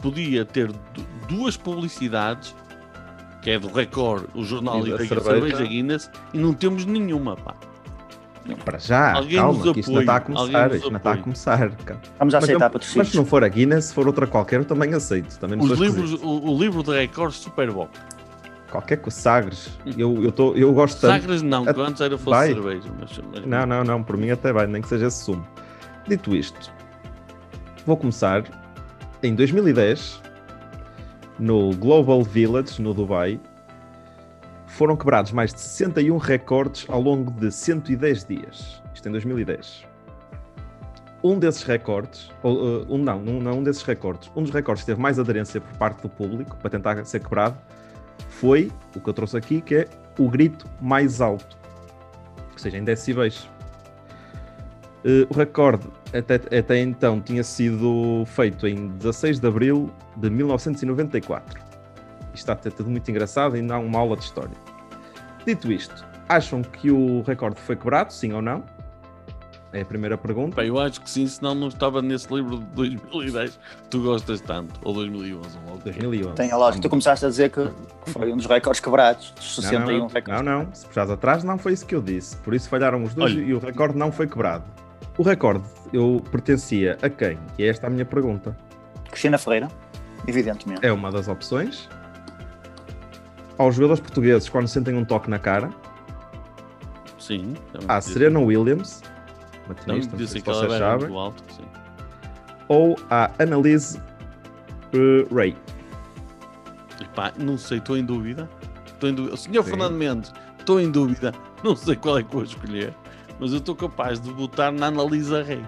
podia 0.00 0.44
ter 0.44 0.68
du- 0.70 1.06
duas 1.28 1.56
publicidades, 1.56 2.54
que 3.42 3.50
é 3.50 3.58
do 3.58 3.68
recorde, 3.68 4.26
o 4.34 4.44
jornal 4.44 4.78
E 4.86 4.88
e 4.88 4.90
da 4.90 4.96
da 4.98 5.04
cerveja. 5.06 5.30
cerveja 5.30 5.64
Guinness, 5.64 6.10
e 6.34 6.38
não 6.38 6.52
temos 6.52 6.84
nenhuma, 6.84 7.34
pá. 7.36 7.54
Para 8.54 8.78
já, 8.78 9.14
Alguém 9.14 9.38
calma, 9.38 9.72
que 9.72 9.80
isto 9.80 9.92
não 9.92 10.00
está 10.00 10.16
a 10.16 10.20
começar, 10.20 10.74
isto 10.74 10.90
não 10.90 10.96
está 10.98 11.12
a 11.12 11.16
começar. 11.16 11.70
calma. 11.84 12.02
Vamos 12.18 12.34
a 12.34 12.36
Mas, 12.38 12.44
aceitar 12.44 12.70
patrocínios. 12.70 12.96
mas 12.96 13.08
se 13.08 13.16
não 13.16 13.24
for 13.24 13.42
a 13.42 13.48
Guinness, 13.48 13.86
se 13.86 13.94
for 13.94 14.06
outra 14.06 14.26
qualquer, 14.26 14.60
eu 14.60 14.64
também 14.64 14.94
aceito. 14.94 15.38
Também 15.38 15.58
Os 15.58 15.78
livros, 15.78 16.12
o, 16.22 16.52
o 16.52 16.58
livro 16.58 16.82
de 16.82 16.92
recorde 16.92 17.34
super 17.34 17.70
bom. 17.70 17.88
Qualquer 18.70 18.96
coisa, 18.98 19.18
Sagres. 19.18 19.70
Eu, 19.96 20.22
eu, 20.22 20.30
tô, 20.32 20.54
eu 20.54 20.72
gosto 20.72 21.00
tanto. 21.00 21.12
Sagres 21.22 21.42
não, 21.42 21.64
que 21.64 21.80
antes 21.80 22.00
era 22.00 22.18
fosse 22.18 22.30
Vai. 22.30 22.48
cerveja. 22.52 22.88
Mas, 23.00 23.20
mas- 23.32 23.46
Não, 23.46 23.64
não, 23.66 23.84
não, 23.84 24.02
por 24.02 24.16
mim 24.16 24.30
até 24.30 24.52
vai, 24.52 24.66
nem 24.66 24.82
que 24.82 24.88
seja 24.88 25.06
esse 25.06 25.24
sumo. 25.24 25.46
Dito 26.06 26.34
isto, 26.36 26.70
vou 27.86 27.96
começar 27.96 28.44
em 29.22 29.34
2010, 29.34 30.20
no 31.38 31.74
Global 31.76 32.22
Village, 32.22 32.80
no 32.80 32.92
Dubai. 32.94 33.40
Foram 34.76 34.94
quebrados 34.94 35.32
mais 35.32 35.54
de 35.54 35.60
61 35.60 36.18
recordes 36.18 36.84
ao 36.90 37.00
longo 37.00 37.30
de 37.30 37.50
110 37.50 38.26
dias. 38.26 38.82
Isto 38.92 39.08
em 39.08 39.12
2010. 39.12 39.86
Um 41.24 41.38
desses 41.38 41.62
recordes, 41.62 42.30
ou, 42.42 42.82
uh, 42.82 42.94
um, 42.94 42.98
não, 42.98 43.16
um, 43.16 43.40
não, 43.40 43.58
um 43.60 43.62
desses 43.62 43.82
recordes, 43.82 44.30
um 44.36 44.42
dos 44.42 44.52
recordes 44.52 44.82
que 44.84 44.88
teve 44.88 45.00
mais 45.00 45.18
aderência 45.18 45.62
por 45.62 45.78
parte 45.78 46.02
do 46.02 46.10
público 46.10 46.58
para 46.58 46.68
tentar 46.68 47.02
ser 47.06 47.20
quebrado 47.20 47.56
foi 48.28 48.70
o 48.94 49.00
que 49.00 49.08
eu 49.08 49.14
trouxe 49.14 49.38
aqui, 49.38 49.62
que 49.62 49.76
é 49.76 49.88
o 50.18 50.28
grito 50.28 50.66
mais 50.78 51.22
alto, 51.22 51.56
ou 52.52 52.58
seja, 52.58 52.76
em 52.76 52.84
decibéis. 52.84 53.48
Eh, 55.06 55.26
o 55.30 55.34
recorde 55.34 55.88
até, 56.12 56.34
até 56.34 56.78
então 56.78 57.18
tinha 57.18 57.42
sido 57.42 58.24
feito 58.26 58.68
em 58.68 58.88
16 58.88 59.40
de 59.40 59.48
abril 59.48 59.90
de 60.18 60.28
1994. 60.28 61.64
Isto 62.34 62.34
está 62.34 62.52
a 62.52 62.56
ter 62.56 62.74
tudo 62.74 62.90
muito 62.90 63.10
engraçado 63.10 63.56
e 63.56 63.72
há 63.72 63.78
uma 63.78 63.98
aula 63.98 64.18
de 64.18 64.24
história. 64.24 64.65
Dito 65.46 65.70
isto, 65.70 66.04
acham 66.28 66.60
que 66.62 66.90
o 66.90 67.22
recorde 67.22 67.60
foi 67.60 67.76
quebrado, 67.76 68.12
sim 68.12 68.32
ou 68.32 68.42
não? 68.42 68.64
É 69.72 69.82
a 69.82 69.84
primeira 69.84 70.16
pergunta. 70.16 70.56
Pá, 70.56 70.64
eu 70.64 70.78
acho 70.80 71.00
que 71.00 71.10
sim, 71.10 71.26
senão 71.26 71.54
não 71.54 71.68
estava 71.68 72.00
nesse 72.00 72.32
livro 72.32 72.58
de 72.58 72.64
2010 72.66 73.50
que 73.50 73.88
tu 73.90 74.00
gostas 74.02 74.40
tanto. 74.40 74.80
Ou 74.82 74.94
2011, 74.94 75.58
ou 75.58 75.70
logo. 75.70 75.82
2011. 75.84 76.34
Tem 76.34 76.50
a 76.50 76.56
lógica. 76.56 76.82
Tu 76.82 76.88
começaste 76.88 77.26
a 77.26 77.28
dizer 77.28 77.50
que 77.50 77.68
foi 78.06 78.32
um 78.32 78.36
dos 78.36 78.46
recordes 78.46 78.80
quebrados, 78.80 79.32
dos 79.32 79.58
Não, 79.58 79.64
61 79.64 79.98
não, 79.98 80.06
recordes. 80.08 80.42
não, 80.44 80.64
não, 80.64 80.74
se 80.74 80.86
puxares 80.86 81.10
atrás 81.10 81.44
não 81.44 81.58
foi 81.58 81.74
isso 81.74 81.84
que 81.84 81.94
eu 81.94 82.00
disse. 82.00 82.36
Por 82.38 82.54
isso 82.54 82.68
falharam 82.68 83.02
os 83.02 83.12
dois 83.14 83.32
Olha. 83.32 83.40
e 83.42 83.52
o 83.54 83.58
recorde 83.58 83.98
não 83.98 84.10
foi 84.10 84.26
quebrado. 84.26 84.64
O 85.18 85.22
recorde 85.22 85.64
eu 85.92 86.22
pertencia 86.30 86.96
a 87.02 87.10
quem? 87.10 87.38
E 87.58 87.64
é 87.64 87.68
esta 87.68 87.86
a 87.86 87.90
minha 87.90 88.04
pergunta. 88.04 88.56
Cristina 89.10 89.36
Ferreira, 89.36 89.68
evidentemente. 90.26 90.86
É 90.86 90.92
uma 90.92 91.10
das 91.10 91.28
opções. 91.28 91.88
Aos 93.58 93.74
jogadores 93.74 94.00
portugueses 94.00 94.48
quando 94.48 94.68
sentem 94.68 94.94
um 94.94 95.04
toque 95.04 95.30
na 95.30 95.38
cara. 95.38 95.70
Sim. 97.18 97.54
À 97.88 98.00
Serena 98.00 98.38
Williams, 98.38 99.02
Também 99.84 100.02
não 100.02 100.08
podia 100.08 100.26
sei 100.26 100.40
se 100.40 100.46
vocês 100.46 100.72
sabem. 100.72 101.16
alto. 101.16 101.42
Ou 102.68 102.96
à 103.10 103.30
Annalise 103.38 104.00
eh, 104.92 105.34
Ray. 105.34 105.56
Epá, 107.00 107.32
não 107.38 107.56
sei, 107.56 107.78
estou 107.78 107.96
em 107.96 108.04
dúvida. 108.04 108.48
Estou 108.86 109.08
em 109.08 109.14
dúvida. 109.14 109.36
Senhor 109.36 109.62
Sim. 109.64 109.70
Fernando 109.70 109.94
Mendes, 109.94 110.32
estou 110.58 110.80
em 110.80 110.90
dúvida. 110.90 111.32
Não 111.64 111.74
sei 111.74 111.96
qual 111.96 112.18
é 112.18 112.22
que 112.22 112.32
vou 112.32 112.44
escolher, 112.44 112.94
mas 113.40 113.50
eu 113.50 113.58
estou 113.58 113.74
capaz 113.74 114.20
de 114.20 114.30
votar 114.30 114.70
na 114.70 114.86
Analisa 114.86 115.42
Rei. 115.42 115.64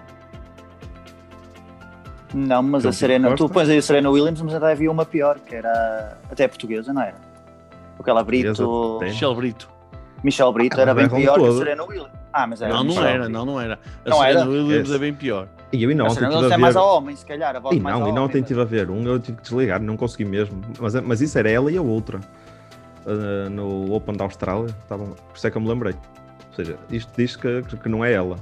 Não, 2.33 2.61
mas 2.61 2.85
a 2.85 2.91
Serena, 2.91 3.35
tu 3.35 3.49
pões 3.49 3.67
aí 3.69 3.79
a 3.79 3.81
Serena 3.81 4.09
Williams, 4.09 4.41
mas 4.41 4.53
até 4.53 4.71
havia 4.71 4.89
uma 4.91 5.03
pior, 5.03 5.39
que 5.39 5.55
era 5.55 6.17
até 6.31 6.47
portuguesa, 6.47 6.93
não 6.93 7.01
era? 7.01 7.15
Aquela 7.99 8.23
Brito. 8.23 8.47
Portuguesa, 8.55 8.99
tem. 8.99 9.09
Michel 9.09 9.35
Brito. 9.35 9.69
Michel 10.23 10.51
Brito 10.53 10.77
Ah, 10.77 10.81
era 10.81 10.93
bem 10.93 11.05
erram 11.05 11.17
pior 11.17 11.33
que 11.35 11.39
a 11.41 11.45
todo. 11.45 11.57
Serena 11.59 11.83
Williams. 11.83 12.11
Ah, 12.33 12.45
mas 12.47 12.61
era 12.61 12.73
Não, 12.73 12.83
não 12.83 13.01
era, 13.03 13.13
Brito. 13.19 13.29
não, 13.31 13.45
não 13.45 13.61
era. 13.61 13.79
A 14.05 14.09
Não 14.09 14.17
Serena 14.19 14.39
era? 14.41 14.49
Williams 14.49 14.87
Esse. 14.87 14.95
é 14.95 14.97
bem 14.99 15.13
pior. 15.13 15.47
E 15.71 15.83
eu 15.83 15.91
e 15.91 15.95
não, 15.95 16.05
A 16.05 16.09
Serena 16.09 16.33
Williams 16.35 16.51
a 16.51 16.55
é 16.55 16.57
mais 16.57 16.73
ver... 16.75 16.79
a 16.79 16.83
homem, 16.83 17.15
se 17.15 17.25
calhar. 17.25 17.55
A 17.55 17.59
voz 17.59 17.75
E 17.75 17.79
mais 17.79 17.95
não, 17.97 18.05
a 18.05 18.09
e 18.09 18.11
não 18.11 18.25
mas- 18.27 18.35
estive 18.35 18.61
a 18.61 18.65
ver 18.65 18.89
um, 18.89 19.03
eu 19.05 19.19
tive 19.19 19.37
que 19.37 19.43
desligar, 19.43 19.81
não 19.81 19.95
consegui 19.97 20.25
mesmo. 20.25 20.59
Mas, 20.79 20.93
mas 20.95 21.21
isso 21.21 21.37
era 21.37 21.49
ela 21.49 21.71
e 21.71 21.77
a 21.77 21.81
outra. 21.81 22.19
Ah, 23.05 23.49
no 23.49 23.93
Open 23.93 24.15
da 24.15 24.25
Austrália, 24.25 24.67
estavam, 24.81 25.07
por 25.07 25.35
isso 25.35 25.47
é 25.47 25.51
que 25.51 25.57
eu 25.57 25.61
me 25.61 25.67
lembrei. 25.69 25.93
Ou 25.93 26.55
seja, 26.55 26.77
isto 26.91 27.11
diz 27.17 27.35
que, 27.35 27.61
que 27.61 27.89
não 27.89 28.03
é 28.03 28.11
ela. 28.13 28.35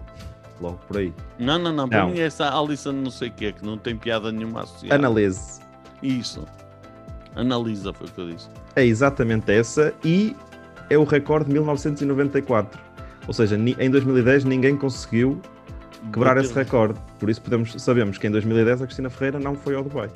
Logo 0.60 0.80
por 0.88 0.98
aí. 0.98 1.14
Não, 1.38 1.60
não, 1.60 1.72
não. 1.72 1.88
Para 1.88 2.00
Não. 2.02 2.10
mim 2.10 2.20
é 2.20 2.24
essa 2.26 2.50
Alison 2.50 2.92
não 2.92 3.12
sei 3.12 3.28
o 3.30 3.32
quê, 3.32 3.52
que 3.54 3.64
não 3.64 3.78
tem 3.78 3.96
piada 3.96 4.32
nenhuma 4.32 4.62
associada. 4.64 4.96
Analise. 4.96 5.62
Isso. 6.02 6.44
Analisa, 7.38 7.94
foi 7.94 8.08
o 8.08 8.12
que 8.12 8.22
eu 8.22 8.30
disse. 8.30 8.50
É 8.76 8.86
exatamente 8.86 9.52
essa 9.52 9.94
e 10.04 10.36
é 10.90 10.98
o 10.98 11.04
recorde 11.04 11.46
de 11.46 11.54
1994. 11.54 12.80
Ou 13.28 13.34
seja, 13.34 13.56
em 13.56 13.90
2010 13.90 14.46
ninguém 14.46 14.76
conseguiu 14.78 15.40
quebrar 16.14 16.38
esse 16.38 16.54
recorde. 16.54 17.00
Por 17.20 17.30
isso 17.30 17.42
podemos, 17.42 17.74
sabemos 17.82 18.18
que 18.18 18.28
em 18.28 18.32
2010 18.32 18.82
a 18.82 18.86
Cristina 18.86 19.10
Ferreira 19.10 19.40
não 19.40 19.56
foi 19.56 19.76
ao 19.76 19.84
Dubai. 19.84 20.10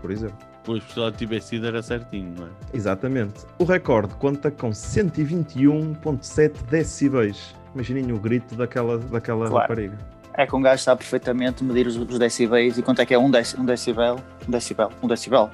Por 0.00 0.10
exemplo. 0.10 0.36
Pois, 0.64 0.82
se 0.84 0.98
ela 0.98 1.12
tivesse 1.12 1.48
sido, 1.48 1.66
era 1.66 1.82
certinho, 1.82 2.34
não 2.38 2.46
é? 2.46 2.48
Exatamente. 2.72 3.44
O 3.58 3.64
recorde 3.64 4.14
conta 4.14 4.50
com 4.50 4.70
121.7 4.70 6.52
decibéis. 6.70 7.54
Imaginem 7.74 8.12
o 8.12 8.18
grito 8.18 8.54
daquela, 8.54 8.98
daquela 8.98 9.46
Claro. 9.48 9.62
rapariga. 9.62 9.98
É 10.36 10.46
que 10.46 10.56
um 10.56 10.62
gajo 10.62 10.82
sabe 10.82 10.98
perfeitamente 11.00 11.62
medir 11.62 11.86
os, 11.86 11.96
os 11.96 12.18
decibéis 12.18 12.78
e 12.78 12.82
quanto 12.82 13.00
é 13.02 13.06
que 13.06 13.14
é 13.14 13.18
um, 13.18 13.30
dec, 13.30 13.54
um 13.58 13.64
decibel. 13.64 14.16
Um 14.48 14.50
decibel. 14.50 14.90
Um 15.02 15.08
decibel. 15.08 15.50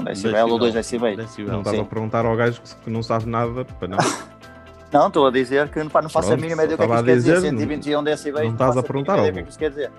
Um 0.00 0.04
decibel, 0.04 0.48
ou 0.48 0.58
dois 0.58 0.74
decibéis. 0.74 1.16
Decibel. 1.16 1.52
Não 1.52 1.60
estás 1.60 1.78
a 1.78 1.84
perguntar 1.84 2.24
ao 2.24 2.36
gajo 2.36 2.60
que, 2.82 2.90
não 2.90 3.02
sabe 3.02 3.26
nada. 3.26 3.64
Pá, 3.64 3.86
não. 3.86 3.98
Não, 4.92 5.06
estou 5.06 5.24
a 5.24 5.30
dizer 5.30 5.68
que 5.68 5.84
pá, 5.84 6.02
não 6.02 6.10
faço 6.10 6.26
a 6.26 6.30
Pronto, 6.32 6.42
mínima 6.42 6.64
ideia 6.64 6.76
do 6.76 6.80
que 6.80 6.82
é 6.82 6.88
que 6.88 6.94
isso 6.94 7.04
quer 7.04 7.12
a 7.12 7.14
dizer. 7.14 7.34
dizer, 7.36 7.50
121 7.50 8.02
decibéis. 8.02 8.46
não 8.46 8.52
estás 8.54 8.76
a 8.76 8.82
perguntar 8.82 9.20
ao 9.20 9.32
que 9.32 9.38
é 9.38 9.42
que 9.44 9.48
isso 9.48 9.58
quer 9.60 9.70
dizer. 9.70 9.92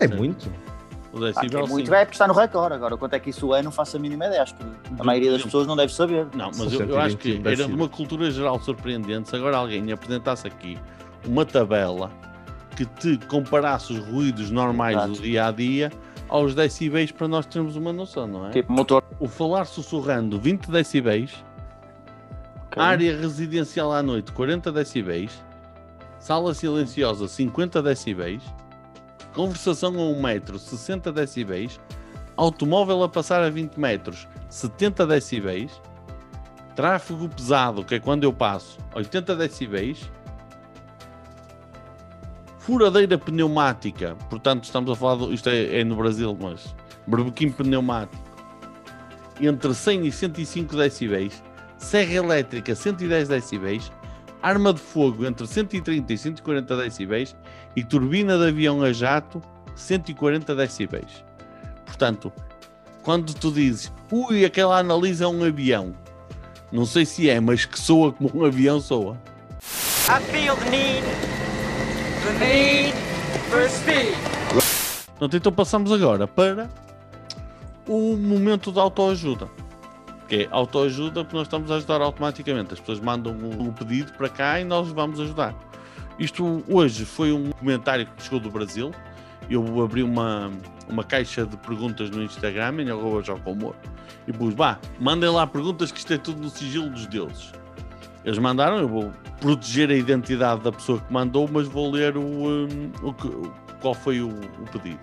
É 0.00 0.08
muito. 0.08 0.50
O 1.12 1.18
que 1.18 1.26
decibel, 1.26 1.64
é 1.64 1.68
muito 1.68 1.86
sim. 1.86 1.94
é 1.94 2.04
porque 2.04 2.14
está 2.14 2.26
no 2.26 2.34
recorde. 2.34 2.74
Agora, 2.74 2.96
quanto 2.96 3.14
é 3.14 3.20
que 3.20 3.30
isso 3.30 3.54
é, 3.54 3.62
não 3.62 3.70
faço 3.70 3.96
a 3.96 4.00
mínima 4.00 4.26
ideia. 4.26 4.42
Acho 4.42 4.56
que 4.56 4.64
a 4.98 5.04
maioria 5.04 5.30
das 5.30 5.44
pessoas 5.44 5.68
não 5.68 5.76
deve 5.76 5.94
saber. 5.94 6.26
Não, 6.34 6.50
mas 6.58 6.72
eu, 6.72 6.80
eu 6.86 6.98
acho 6.98 7.16
que 7.16 7.34
121 7.34 7.52
era 7.52 7.66
de 7.68 7.72
uma 7.72 7.88
cultura 7.88 8.28
geral 8.28 8.60
surpreendente 8.60 9.28
se 9.28 9.36
agora 9.36 9.58
alguém 9.58 9.92
apresentasse 9.92 10.44
aqui 10.48 10.76
uma 11.24 11.46
tabela 11.46 12.10
que 12.76 12.84
te 12.84 13.16
comparasse 13.26 13.92
os 13.92 14.00
ruídos 14.00 14.50
normais 14.50 14.96
Exato. 14.96 15.12
do 15.12 15.22
dia 15.22 15.46
a 15.46 15.50
dia 15.52 15.92
aos 16.28 16.54
decibéis 16.54 17.12
para 17.12 17.28
nós 17.28 17.46
termos 17.46 17.76
uma 17.76 17.92
noção, 17.92 18.26
não 18.26 18.46
é? 18.46 18.50
Tipo, 18.50 18.72
motor. 18.72 19.02
O 19.18 19.28
falar 19.28 19.64
sussurrando 19.64 20.38
20 20.38 20.70
decibéis, 20.70 21.44
ok. 22.66 22.82
área 22.82 23.16
residencial 23.16 23.92
à 23.92 24.02
noite 24.02 24.32
40 24.32 24.72
decibéis, 24.72 25.42
sala 26.18 26.54
silenciosa 26.54 27.28
50 27.28 27.82
decibéis, 27.82 28.42
conversação 29.34 29.94
a 29.98 30.02
1 30.02 30.22
metro 30.22 30.58
60 30.58 31.12
decibéis, 31.12 31.80
automóvel 32.36 33.02
a 33.02 33.08
passar 33.08 33.42
a 33.42 33.50
20 33.50 33.76
metros 33.78 34.26
70 34.48 35.06
decibéis, 35.06 35.80
tráfego 36.74 37.28
pesado, 37.28 37.84
que 37.84 37.94
é 37.94 38.00
quando 38.00 38.24
eu 38.24 38.32
passo, 38.32 38.78
80 38.94 39.36
decibéis, 39.36 40.10
furadeira 42.66 43.16
pneumática, 43.16 44.16
portanto 44.28 44.64
estamos 44.64 44.90
a 44.90 44.96
falar, 44.96 45.14
do, 45.14 45.32
isto 45.32 45.48
é, 45.48 45.82
é 45.82 45.84
no 45.84 45.94
Brasil, 45.94 46.36
mas 46.38 46.74
berbequim 47.06 47.48
pneumático, 47.48 48.20
entre 49.40 49.72
100 49.72 50.06
e 50.08 50.10
105 50.10 50.76
decibéis, 50.76 51.40
serra 51.78 52.14
elétrica 52.14 52.74
110 52.74 53.28
decibéis, 53.28 53.92
arma 54.42 54.72
de 54.72 54.80
fogo 54.80 55.24
entre 55.24 55.46
130 55.46 56.12
e 56.12 56.18
140 56.18 56.76
decibéis 56.78 57.36
e 57.76 57.84
turbina 57.84 58.36
de 58.36 58.48
avião 58.48 58.82
a 58.82 58.92
jato 58.92 59.40
140 59.76 60.52
decibéis. 60.56 61.24
Portanto, 61.84 62.32
quando 63.04 63.32
tu 63.32 63.52
dizes, 63.52 63.92
ui, 64.10 64.44
aquela 64.44 64.80
analisa 64.80 65.28
um 65.28 65.44
avião, 65.44 65.94
não 66.72 66.84
sei 66.84 67.06
se 67.06 67.30
é, 67.30 67.38
mas 67.38 67.64
que 67.64 67.78
soa 67.78 68.12
como 68.12 68.28
um 68.34 68.44
avião 68.44 68.80
soa. 68.80 69.16
I 70.08 70.20
feel 70.32 70.56
need, 70.68 71.04
the 72.26 72.38
need 72.38 72.94
speed. 73.68 74.14
Portanto, 75.06 75.36
então 75.36 75.52
passamos 75.52 75.92
agora 75.92 76.26
para 76.26 76.68
o 77.86 78.16
momento 78.16 78.72
da 78.72 78.82
autoajuda. 78.82 79.48
Que 80.28 80.42
é 80.42 80.48
autoajuda 80.50 81.22
porque 81.22 81.36
nós 81.36 81.46
estamos 81.46 81.70
a 81.70 81.76
ajudar 81.76 82.00
automaticamente. 82.00 82.74
As 82.74 82.80
pessoas 82.80 83.00
mandam 83.00 83.32
um, 83.32 83.68
um 83.68 83.72
pedido 83.72 84.12
para 84.14 84.28
cá 84.28 84.60
e 84.60 84.64
nós 84.64 84.88
vamos 84.88 85.20
ajudar. 85.20 85.54
Isto 86.18 86.64
hoje 86.68 87.04
foi 87.04 87.32
um 87.32 87.52
comentário 87.52 88.06
que 88.06 88.22
chegou 88.22 88.40
do 88.40 88.50
Brasil. 88.50 88.92
Eu 89.48 89.80
abri 89.80 90.02
uma, 90.02 90.50
uma 90.88 91.04
caixa 91.04 91.46
de 91.46 91.56
perguntas 91.58 92.10
no 92.10 92.22
Instagram, 92.22 92.82
em 92.82 92.90
arroba 92.90 93.22
Jocomor, 93.22 93.76
e 94.26 94.32
pus, 94.32 94.52
vá, 94.52 94.78
mandem 94.98 95.30
lá 95.30 95.46
perguntas 95.46 95.92
que 95.92 95.98
isto 95.98 96.12
é 96.12 96.18
tudo 96.18 96.42
no 96.42 96.50
sigilo 96.50 96.90
dos 96.90 97.06
deuses. 97.06 97.52
Eles 98.26 98.38
mandaram, 98.38 98.78
eu 98.78 98.88
vou 98.88 99.12
proteger 99.40 99.88
a 99.88 99.94
identidade 99.94 100.60
da 100.62 100.72
pessoa 100.72 100.98
que 100.98 101.12
mandou, 101.12 101.48
mas 101.50 101.68
vou 101.68 101.90
ler 101.90 102.16
o, 102.16 102.20
hum, 102.22 102.90
o 103.00 103.12
que- 103.12 103.30
qual 103.80 103.94
foi 103.94 104.20
o, 104.20 104.28
o 104.28 104.64
pedido. 104.72 104.98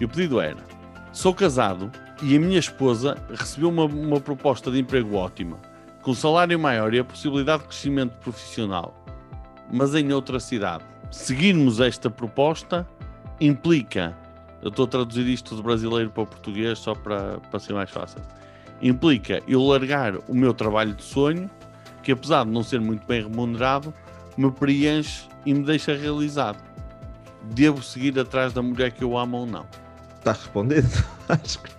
E 0.00 0.04
o 0.04 0.08
pedido 0.08 0.40
era: 0.40 0.58
Sou 1.12 1.32
casado 1.32 1.88
e 2.20 2.36
a 2.36 2.40
minha 2.40 2.58
esposa 2.58 3.16
recebeu 3.32 3.68
uma, 3.68 3.84
uma 3.84 4.20
proposta 4.20 4.72
de 4.72 4.80
emprego 4.80 5.14
ótima, 5.14 5.56
com 6.02 6.12
salário 6.12 6.58
maior 6.58 6.92
e 6.92 6.98
a 6.98 7.04
possibilidade 7.04 7.62
de 7.62 7.68
crescimento 7.68 8.18
profissional, 8.18 8.92
mas 9.72 9.94
em 9.94 10.12
outra 10.12 10.40
cidade. 10.40 10.82
Seguirmos 11.12 11.78
esta 11.80 12.10
proposta 12.10 12.84
implica, 13.40 14.16
eu 14.62 14.68
estou 14.68 14.84
a 14.84 14.88
traduzir 14.88 15.28
isto 15.28 15.54
de 15.54 15.62
brasileiro 15.62 16.10
para 16.10 16.26
português 16.26 16.80
só 16.80 16.92
para, 16.92 17.38
para 17.38 17.60
ser 17.60 17.72
mais 17.72 17.88
fácil, 17.88 18.20
implica 18.82 19.40
eu 19.46 19.62
largar 19.64 20.16
o 20.28 20.34
meu 20.34 20.52
trabalho 20.52 20.92
de 20.92 21.04
sonho, 21.04 21.48
que 22.08 22.12
apesar 22.12 22.46
de 22.46 22.50
não 22.50 22.62
ser 22.62 22.80
muito 22.80 23.06
bem 23.06 23.22
remunerado, 23.22 23.92
me 24.34 24.50
preenche 24.50 25.28
e 25.44 25.52
me 25.52 25.62
deixa 25.62 25.94
realizado. 25.94 26.56
Devo 27.42 27.82
seguir 27.82 28.18
atrás 28.18 28.50
da 28.50 28.62
mulher 28.62 28.92
que 28.92 29.04
eu 29.04 29.18
amo 29.18 29.40
ou 29.40 29.46
não? 29.46 29.66
Está 30.16 30.32
respondido. 30.32 30.88
Acho 31.28 31.60
que 31.60 31.70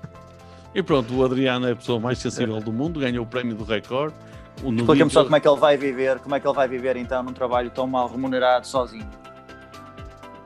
E 0.75 0.83
pronto, 0.83 1.15
o 1.15 1.25
Adriano 1.25 1.67
é 1.67 1.71
a 1.71 1.75
pessoa 1.75 1.99
mais 1.99 2.19
sensível 2.19 2.59
do 2.59 2.71
mundo, 2.71 2.99
ganhou 2.99 3.25
o 3.25 3.27
prémio 3.27 3.55
do 3.55 3.63
recorde. 3.63 4.13
O 4.61 4.71
no 4.71 4.81
Explica-me 4.81 5.09
só 5.09 5.23
como 5.23 5.35
é 5.35 5.39
que 5.39 5.47
ele 5.47 5.59
vai 5.59 5.77
viver, 5.77 6.19
como 6.19 6.35
é 6.35 6.39
que 6.39 6.47
ele 6.47 6.55
vai 6.55 6.67
viver 6.67 6.95
então 6.95 7.23
num 7.23 7.33
trabalho 7.33 7.71
tão 7.71 7.87
mal 7.87 8.07
remunerado 8.07 8.67
sozinho. 8.67 9.09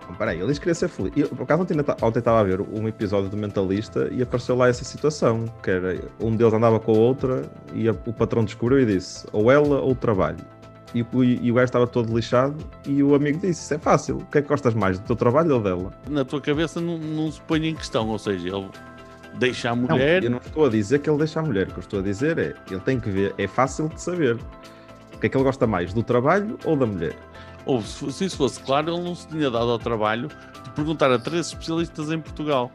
Não, 0.07 0.15
Peraí, 0.15 0.37
ele 0.37 0.47
disse 0.47 0.59
que 0.59 0.65
queria 0.65 0.75
ser 0.75 0.89
feliz. 0.89 1.13
Eu, 1.15 1.29
por 1.29 1.43
acaso, 1.43 1.61
ontem 1.63 1.75
ontem 2.01 2.19
estava 2.19 2.39
a 2.39 2.43
ver 2.43 2.59
um 2.61 2.87
episódio 2.87 3.29
do 3.29 3.37
Mentalista 3.37 4.09
e 4.11 4.21
apareceu 4.21 4.55
lá 4.55 4.67
essa 4.67 4.83
situação, 4.83 5.45
que 5.63 5.69
era 5.71 5.97
um 6.19 6.35
deles 6.35 6.53
andava 6.53 6.79
com 6.79 6.91
a 6.91 6.97
outra 6.97 7.43
e 7.73 7.87
a- 7.87 7.95
o 8.05 8.13
patrão 8.13 8.43
descobriu 8.43 8.79
e 8.81 8.85
disse 8.85 9.25
ou 9.31 9.51
ela 9.51 9.79
ou 9.81 9.91
o 9.91 9.95
trabalho. 9.95 10.37
E, 10.93 11.01
o- 11.01 11.23
e 11.23 11.51
o 11.51 11.55
gajo 11.55 11.65
estava 11.65 11.87
todo 11.87 12.13
lixado 12.15 12.55
e 12.85 13.01
o 13.01 13.15
amigo 13.15 13.39
disse, 13.39 13.63
isso 13.63 13.73
é 13.73 13.79
fácil, 13.79 14.17
o 14.17 14.25
que 14.25 14.37
é 14.37 14.41
que 14.43 14.47
gostas 14.47 14.75
mais, 14.75 14.99
do 14.99 15.05
teu 15.07 15.15
trabalho 15.15 15.55
ou 15.55 15.61
dela? 15.61 15.91
na 16.09 16.23
tua 16.23 16.39
cabeça 16.39 16.79
não, 16.79 16.97
não 16.99 17.31
se 17.31 17.41
põe 17.41 17.65
em 17.65 17.73
questão, 17.73 18.07
ou 18.09 18.19
seja, 18.19 18.49
ele 18.49 18.69
deixa 19.39 19.71
a 19.71 19.75
Não, 19.75 19.87
mulher. 19.87 20.23
eu 20.23 20.29
não 20.29 20.37
estou 20.37 20.65
a 20.67 20.69
dizer 20.69 20.99
que 20.99 21.09
ele 21.09 21.17
deixa 21.17 21.39
a 21.39 21.43
mulher, 21.43 21.67
o 21.67 21.71
que 21.71 21.77
eu 21.77 21.81
estou 21.81 21.99
a 21.99 22.03
dizer 22.03 22.37
é, 22.37 22.53
ele 22.69 22.79
tem 22.81 22.99
que 22.99 23.09
ver, 23.09 23.33
é 23.39 23.47
fácil 23.47 23.87
de 23.89 23.99
saber. 23.99 24.37
O 25.15 25.17
que 25.17 25.25
é 25.25 25.29
que 25.29 25.35
ele 25.37 25.43
gosta 25.43 25.65
mais, 25.65 25.93
do 25.93 26.03
trabalho 26.03 26.59
ou 26.65 26.75
da 26.75 26.85
mulher? 26.85 27.15
Ou 27.65 27.81
se, 27.81 28.25
isso 28.25 28.37
fosse 28.37 28.59
claro, 28.59 28.93
ele 28.93 29.01
não 29.03 29.15
se 29.15 29.27
tinha 29.27 29.49
dado 29.49 29.71
ao 29.71 29.79
trabalho 29.79 30.27
de 30.63 30.69
perguntar 30.71 31.11
a 31.11 31.17
três 31.19 31.47
especialistas 31.47 32.11
em 32.11 32.19
Portugal. 32.19 32.71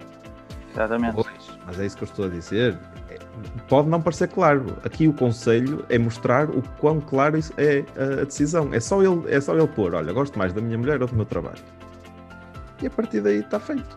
Exatamente. 0.72 1.14
Pois, 1.14 1.58
mas 1.66 1.78
é 1.80 1.86
isso 1.86 1.96
que 1.96 2.04
eu 2.04 2.08
estou 2.08 2.24
a 2.24 2.28
dizer. 2.28 2.78
É, 3.10 3.18
Pode 3.68 3.88
não 3.88 4.00
parecer 4.00 4.28
claro. 4.28 4.76
Aqui 4.84 5.06
o 5.08 5.12
conselho 5.12 5.84
é 5.88 5.98
mostrar 5.98 6.48
o 6.50 6.62
quão 6.78 7.00
claro 7.00 7.38
é 7.56 7.84
a- 7.96 8.22
a 8.22 8.24
decisão. 8.24 8.72
É 8.72 8.80
só, 8.80 9.02
ele, 9.02 9.22
é 9.28 9.40
só 9.40 9.54
ele 9.56 9.66
pôr, 9.68 9.94
olha, 9.94 10.12
gosto 10.12 10.38
mais 10.38 10.52
da 10.52 10.60
minha 10.60 10.78
mulher 10.78 11.00
ou 11.02 11.08
do 11.08 11.14
meu 11.14 11.24
trabalho. 11.26 11.62
E 12.82 12.86
a 12.86 12.90
partir 12.90 13.20
daí 13.20 13.40
está 13.40 13.58
feito. 13.60 13.96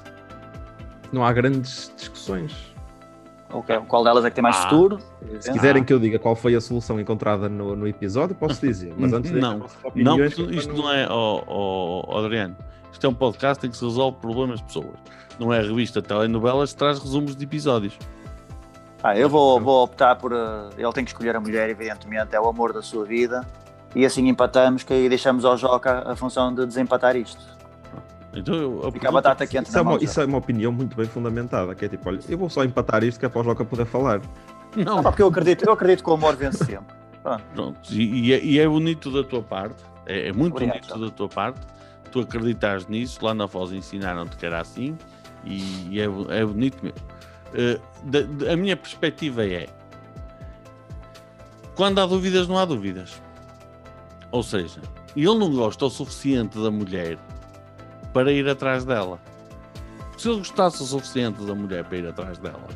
Não 1.12 1.24
há 1.26 1.32
grandes 1.34 1.92
discussões. 1.98 2.71
Ok, 3.54 3.80
Qual 3.88 4.04
delas 4.04 4.24
é 4.26 4.30
que 4.30 4.36
tem 4.36 4.42
mais 4.42 4.56
Ah. 4.58 4.70
futuro? 4.70 4.98
Se 5.40 5.52
quiserem 5.52 5.84
que 5.84 5.92
eu 5.94 6.00
diga 6.00 6.18
qual 6.18 6.36
foi 6.36 6.56
a 6.56 6.62
solução 6.62 7.00
encontrada 7.00 7.50
no, 7.50 7.76
no 7.76 7.88
episódio, 7.88 8.36
posso 8.36 8.62
dizer. 8.66 8.94
Mas 8.98 9.12
antes 9.14 9.32
Não, 9.32 9.66
Não, 9.96 10.26
isto 10.26 10.74
não 10.74 10.92
é, 10.92 11.08
ó, 11.10 11.44
ó, 11.48 12.18
Adriano, 12.20 12.56
isto 12.92 13.06
é 13.06 13.10
um 13.10 13.14
podcast 13.14 13.66
em 13.66 13.70
que 13.70 13.78
se 13.78 13.84
resolve 13.84 14.18
problemas 14.20 14.60
de 14.60 14.66
pessoas. 14.66 14.96
Não 15.40 15.52
é 15.54 15.60
a 15.60 15.62
revista 15.62 16.02
Telenovelas 16.02 16.72
que 16.72 16.78
traz 16.80 17.00
resumos 17.00 17.36
de 17.36 17.44
episódios. 17.44 17.98
Ah, 19.04 19.18
eu 19.18 19.28
vou, 19.28 19.60
vou 19.60 19.84
optar 19.84 20.16
por. 20.16 20.32
eh, 20.32 20.70
ele 20.78 20.94
tem 20.94 21.04
que 21.04 21.10
escolher 21.10 21.36
a 21.36 21.40
mulher, 21.40 21.70
evidentemente, 21.70 22.36
é 22.36 22.40
o 22.40 22.48
amor 22.48 22.72
da 22.72 22.82
sua 22.84 23.04
vida. 23.04 23.46
E 23.96 24.06
assim 24.06 24.28
empatamos, 24.30 24.84
que 24.84 24.94
aí 24.94 25.10
deixamos 25.10 25.44
ao 25.44 25.58
Joca 25.58 26.04
a 26.10 26.16
função 26.16 26.54
de 26.54 26.66
desempatar 26.66 27.16
isto. 27.16 27.42
Então, 28.34 28.56
eu- 28.56 28.88
a 28.88 28.92
Fica 28.92 29.10
a 29.10 29.12
batata 29.12 29.46
quente 29.46 29.68
Isso 29.70 29.78
é, 29.78 29.82
uma, 29.82 29.98
isso 30.04 30.22
é 30.22 30.26
uma 30.26 30.38
opinião 30.38 30.72
muito 30.72 30.96
bem 30.96 31.06
fundamentada, 31.06 31.76
que 31.76 31.84
é 31.86 31.90
tipo, 31.90 32.08
olha, 32.08 32.20
eu 32.30 32.38
vou 32.38 32.50
só 32.50 32.64
empatar 32.64 33.04
isto 33.04 33.20
que 33.20 33.26
é 33.26 33.30
para 33.30 33.42
o 33.42 33.44
Joca 33.44 33.66
poder 33.66 33.86
falar. 33.86 34.22
Não, 34.76 35.00
Ah, 35.00 35.04
pá, 35.04 35.12
porque 35.12 35.22
eu 35.22 35.28
acredito, 35.28 35.66
eu 35.66 35.74
acredito 35.74 36.04
que 36.04 36.10
o 36.10 36.14
amor 36.14 36.36
vence 36.38 36.64
sempre. 36.64 36.96
Pronto. 37.22 37.44
Pronto, 37.54 37.80
e, 37.94 38.28
e 38.30 38.34
é, 38.34 38.44
e 38.44 38.60
é 38.60 38.68
bonito 38.68 39.12
da 39.12 39.24
tua 39.24 39.44
parte, 39.44 39.84
é, 40.06 40.30
é 40.30 40.34
muito 40.34 40.54
Obrigado, 40.54 40.80
bonito 40.88 41.00
da 41.00 41.10
tua 41.12 41.28
parte, 41.30 41.60
tu 42.12 42.22
acreditas 42.22 42.88
nisso, 42.88 43.20
lá 43.24 43.34
na 43.34 43.48
Foz 43.48 43.72
ensinaram-te 43.74 44.38
que 44.38 44.46
era 44.46 44.60
assim, 44.62 44.98
e, 45.44 45.90
e 45.92 46.00
é, 46.00 46.06
é 46.06 46.46
bonito 46.46 46.78
mesmo. 46.82 46.98
Eh, 47.54 47.80
da- 48.06 48.22
da- 48.22 48.54
a 48.54 48.56
minha 48.56 48.78
perspectiva 48.78 49.46
é, 49.46 49.68
quando 51.76 52.00
há 52.00 52.06
dúvidas, 52.06 52.48
não 52.48 52.58
há 52.58 52.66
dúvidas. 52.66 53.22
Ou 54.32 54.42
seja, 54.44 54.80
ele 55.16 55.38
não 55.38 55.54
gosta 55.54 55.86
o 55.86 55.90
suficiente 55.90 56.58
da 56.62 56.72
mulher 56.72 57.18
para 58.14 58.32
ir 58.32 58.48
atrás 58.50 58.84
dela. 58.86 59.20
Se 60.18 60.30
ele 60.30 60.38
gostasse 60.38 60.82
o 60.84 60.86
suficiente 60.86 61.44
da 61.44 61.56
mulher 61.56 61.84
para 61.86 61.98
ir 61.98 62.08
atrás 62.08 62.38
dela, 62.38 62.68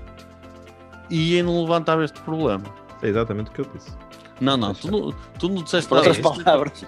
ia 1.10 1.44
não 1.44 1.62
levantava 1.64 2.04
este 2.04 2.20
problema. 2.22 2.64
É 3.02 3.08
exatamente 3.10 3.50
o 3.50 3.54
que 3.54 3.62
eu 3.62 3.68
disse. 3.74 3.92
Não, 4.42 4.58
não, 4.58 4.74
tu 4.74 4.90
não, 4.92 5.12
tu 5.40 5.50
não 5.50 5.64
disseste 5.64 5.88
Por 5.88 5.98
outras 5.98 6.18
palavras. 6.18 6.86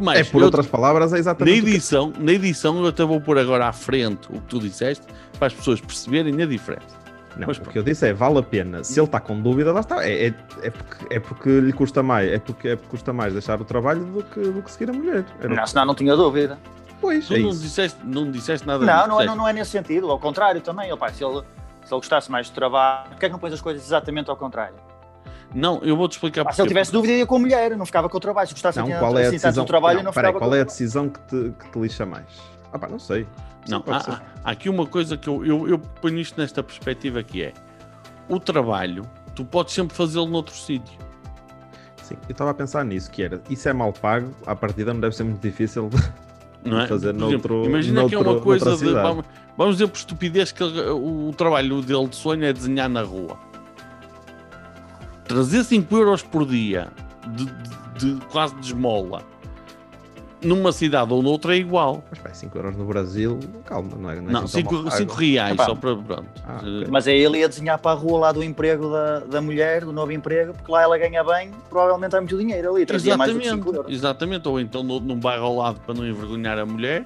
Mas 0.00 0.18
é 0.20 0.24
por 0.24 0.40
eu- 0.40 0.46
outras 0.46 0.66
palavras, 0.66 1.10
é 1.12 1.16
na 1.16 1.18
exatamente 1.20 1.62
que 1.62 1.68
edição, 1.68 2.12
na 2.18 2.32
edição 2.32 2.78
eu 2.80 2.86
até 2.86 3.04
vou 3.04 3.20
pôr 3.20 3.38
agora 3.38 3.66
à 3.68 3.72
frente 3.72 4.28
o 4.30 4.34
que 4.40 4.46
tu 4.48 4.58
disseste 4.58 5.04
para 5.38 5.48
as 5.48 5.54
pessoas 5.54 5.80
perceberem 5.80 6.40
a 6.42 6.46
diferença. 6.46 6.96
Não, 7.36 7.46
Mas 7.46 7.58
o 7.58 7.60
pronto. 7.60 7.72
que 7.74 7.78
eu 7.78 7.82
disse 7.82 8.06
é, 8.08 8.14
vale 8.14 8.38
a 8.38 8.42
pena. 8.42 8.82
Se 8.82 8.98
ele 8.98 9.06
está 9.06 9.20
com 9.20 9.38
dúvida, 9.38 9.70
lá 9.70 9.80
está. 9.80 10.02
É, 10.08 10.28
é, 10.28 10.34
é, 10.62 10.70
porque, 10.70 11.14
é 11.14 11.20
porque 11.20 11.60
lhe 11.60 11.72
custa 11.72 12.02
mais, 12.02 12.32
é 12.32 12.38
porque, 12.38 12.68
é 12.68 12.76
porque 12.76 12.88
custa 12.88 13.12
mais 13.12 13.34
deixar 13.34 13.60
o 13.60 13.64
trabalho 13.64 14.04
do 14.06 14.22
que, 14.22 14.40
do 14.40 14.62
que 14.62 14.70
seguir 14.70 14.88
a 14.88 14.94
mulher. 14.94 15.24
Era 15.38 15.54
Não, 15.54 15.62
que- 15.62 15.68
senão 15.70 15.84
não 15.84 15.94
tinha 15.94 16.16
dúvida. 16.16 16.58
Pois, 17.06 17.26
Tu 17.28 17.34
é 17.34 17.38
não 17.38 17.50
isso. 17.50 17.60
disseste, 17.60 17.98
não 18.04 18.30
disseste 18.30 18.66
nada 18.66 18.84
Não, 18.84 18.92
disso, 18.94 19.08
não 19.08 19.14
é, 19.14 19.18
disseste. 19.18 19.26
não, 19.28 19.36
não 19.36 19.48
é 19.48 19.52
nesse 19.52 19.70
sentido. 19.70 20.10
Ao 20.10 20.18
contrário 20.18 20.60
também. 20.60 20.92
Opa, 20.92 21.08
se, 21.12 21.24
ele, 21.24 21.40
se 21.84 21.92
ele 21.94 22.00
gostasse 22.00 22.30
mais 22.30 22.50
do 22.50 22.54
trabalho, 22.54 23.10
porquê 23.10 23.26
é 23.26 23.28
que 23.28 23.32
não 23.32 23.38
pões 23.38 23.52
as 23.52 23.60
coisas 23.60 23.84
exatamente 23.84 24.28
ao 24.30 24.36
contrário? 24.36 24.74
Não, 25.54 25.78
eu 25.82 25.96
vou-te 25.96 26.12
explicar 26.12 26.44
Ah, 26.46 26.52
se 26.52 26.60
ele 26.60 26.68
tivesse 26.68 26.90
dúvida, 26.92 27.12
ia 27.14 27.24
com 27.26 27.36
a 27.36 27.38
mulher, 27.38 27.76
não 27.76 27.86
ficava 27.86 28.08
com 28.08 28.16
o 28.16 28.20
trabalho. 28.20 28.48
Se 28.48 28.54
gostasse 28.54 28.78
Não, 28.80 28.88
qual 28.90 29.16
é 29.16 29.24
a 29.24 29.28
assim, 29.28 29.36
decisão? 29.38 29.64
do 29.64 29.68
trabalho, 29.68 29.98
não, 29.98 30.04
não, 30.06 30.12
peraí, 30.12 30.32
qual 30.32 30.50
com 30.50 30.56
é 30.56 30.60
a 30.60 30.64
decisão 30.64 31.08
que 31.08 31.20
te, 31.20 31.54
que 31.58 31.70
te 31.70 31.78
lixa 31.78 32.04
mais? 32.04 32.26
Ah 32.72 32.78
pá, 32.78 32.88
não 32.88 32.98
sei. 32.98 33.26
Não, 33.68 33.82
ser. 33.82 33.92
há- 34.10 34.20
há 34.44 34.50
aqui 34.50 34.68
uma 34.68 34.84
coisa 34.86 35.16
que 35.16 35.28
eu, 35.28 35.46
eu, 35.46 35.68
eu 35.68 35.78
ponho 35.78 36.18
isto 36.18 36.38
nesta 36.40 36.62
perspectiva 36.62 37.22
que 37.22 37.42
é 37.44 37.52
o 38.28 38.40
trabalho, 38.40 39.08
tu 39.36 39.44
podes 39.44 39.72
sempre 39.72 39.96
fazê-lo 39.96 40.26
noutro 40.26 40.54
sítio. 40.54 40.98
Sim, 42.02 42.16
eu 42.28 42.32
estava 42.32 42.50
a 42.50 42.54
pensar 42.54 42.84
nisso, 42.84 43.10
que 43.10 43.22
era, 43.22 43.40
isso 43.48 43.68
é 43.68 43.72
mal 43.72 43.92
pago, 43.92 44.30
à 44.46 44.54
partida 44.54 44.92
não 44.92 45.00
deve 45.00 45.14
ser 45.16 45.22
muito 45.24 45.40
difícil. 45.40 45.88
Não 46.66 46.80
é? 46.80 46.86
Fazer 46.86 47.08
exemplo, 47.14 47.30
noutro- 47.30 47.64
imagina 47.64 48.06
que 48.08 48.14
é 48.14 48.18
uma 48.18 48.24
noutro- 48.24 48.44
coisa 48.44 48.76
de. 48.76 48.92
Vamos, 48.92 49.24
vamos 49.56 49.74
dizer 49.76 49.88
por 49.88 49.96
estupidez 49.96 50.52
que 50.52 50.62
ele- 50.62 50.80
o, 50.90 51.28
o 51.28 51.34
trabalho 51.36 51.80
dele 51.82 52.06
de 52.08 52.16
sonho 52.16 52.44
é 52.44 52.52
desenhar 52.52 52.88
na 52.88 53.02
rua. 53.02 53.38
Trazer 55.24 55.64
5 55.64 55.96
euros 55.96 56.22
por 56.22 56.46
dia 56.46 56.88
de, 57.28 57.44
de- 57.46 58.14
de 58.16 58.26
quase 58.26 58.54
de 58.56 58.66
esmola 58.66 59.22
numa 60.42 60.70
cidade 60.70 61.12
ou 61.12 61.22
noutra 61.22 61.54
é 61.54 61.58
igual. 61.58 62.04
Mas 62.10 62.18
pá, 62.18 62.32
5 62.32 62.56
euros 62.58 62.76
no 62.76 62.84
Brasil, 62.84 63.38
calma, 63.64 63.90
não 63.98 64.10
é? 64.10 64.16
Não, 64.20 64.28
é 64.28 64.32
Não, 64.32 64.40
assim 64.44 64.58
5 64.58 65.14
reais 65.14 65.54
Epá. 65.54 65.64
só 65.64 65.74
para. 65.74 65.96
Pronto. 65.96 66.26
Ah, 66.46 66.60
Eh, 66.62 66.76
ok. 66.78 66.86
Mas 66.90 67.08
aí 67.08 67.18
ele 67.18 67.38
ia 67.38 67.48
desenhar 67.48 67.78
para 67.78 67.92
a 67.92 67.94
rua 67.94 68.18
lá 68.18 68.32
do 68.32 68.42
emprego 68.44 68.88
da, 68.90 69.20
da 69.20 69.40
mulher, 69.40 69.84
do 69.84 69.92
novo 69.92 70.12
emprego, 70.12 70.52
porque 70.52 70.70
lá 70.70 70.82
ela 70.82 70.98
ganha 70.98 71.24
bem, 71.24 71.50
provavelmente 71.70 72.14
há 72.16 72.20
muito 72.20 72.36
dinheiro 72.36 72.74
ali, 72.74 72.84
trazia 72.86 73.16
mais 73.16 73.32
do 73.32 73.38
que 73.40 73.44
5 73.46 73.56
Exatamente, 73.56 73.76
euros. 73.78 73.92
exatamente, 73.92 74.48
ou 74.48 74.60
então 74.60 74.82
no- 74.82 75.00
num 75.00 75.18
bairro 75.18 75.44
ao 75.44 75.56
lado 75.56 75.80
para 75.80 75.94
não 75.94 76.06
envergonhar 76.06 76.58
a 76.58 76.66
mulher, 76.66 77.04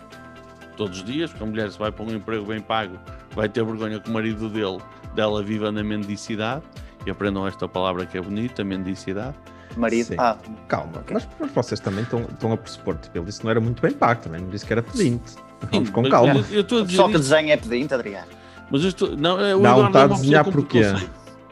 todos 0.76 0.98
os 0.98 1.04
dias, 1.04 1.30
porque 1.30 1.44
a 1.44 1.46
mulher 1.46 1.70
se 1.70 1.78
vai 1.78 1.92
para 1.92 2.04
um 2.04 2.10
emprego 2.14 2.44
bem 2.46 2.60
pago, 2.60 2.98
vai 3.34 3.48
ter 3.48 3.64
vergonha 3.64 4.00
que 4.00 4.10
o 4.10 4.12
marido 4.12 4.48
dele, 4.48 4.78
dela 5.14 5.42
viva 5.42 5.70
na 5.70 5.82
mendicidade, 5.84 6.62
e 7.06 7.10
aprendam 7.10 7.46
esta 7.46 7.66
palavra 7.68 8.04
que 8.04 8.18
é 8.18 8.20
bonita, 8.20 8.62
mendicidade. 8.64 9.34
Marido. 9.76 10.06
Sim. 10.08 10.14
Ah, 10.18 10.36
Calma, 10.68 11.04
mas, 11.10 11.28
mas 11.38 11.50
vocês 11.52 11.80
também 11.80 12.02
estão, 12.02 12.22
estão 12.22 12.52
a 12.52 12.56
pressupor, 12.56 12.96
tipo, 12.96 13.16
ele 13.18 13.24
disse 13.26 13.38
que 13.40 13.44
não 13.44 13.50
era 13.50 13.60
muito 13.60 13.80
bem 13.82 13.92
pago, 13.92 14.22
também 14.22 14.40
não 14.40 14.48
disse 14.48 14.66
que 14.66 14.72
era 14.72 14.82
pedinte. 14.82 15.34
Vamos 15.70 15.88
Sim, 15.88 15.92
com 15.92 16.02
mas 16.02 16.10
calma. 16.10 16.34
Eu, 16.34 16.44
eu 16.56 16.60
estou 16.62 16.78
a 16.80 16.82
dizer 16.84 16.96
só 16.96 17.04
que 17.04 17.10
isto, 17.16 17.20
desenho 17.22 17.50
é 17.52 17.56
pedinte, 17.56 17.94
Adriano. 17.94 18.26
mas 18.70 18.82
eu 18.82 18.88
estou, 18.88 19.16
não, 19.16 19.38
é, 19.40 19.54
o 19.54 19.60
Não, 19.60 19.86
está 19.86 20.00
é 20.00 20.02
a 20.02 20.06
uma 20.06 20.16
desenhar 20.16 20.44
porquê? 20.44 20.82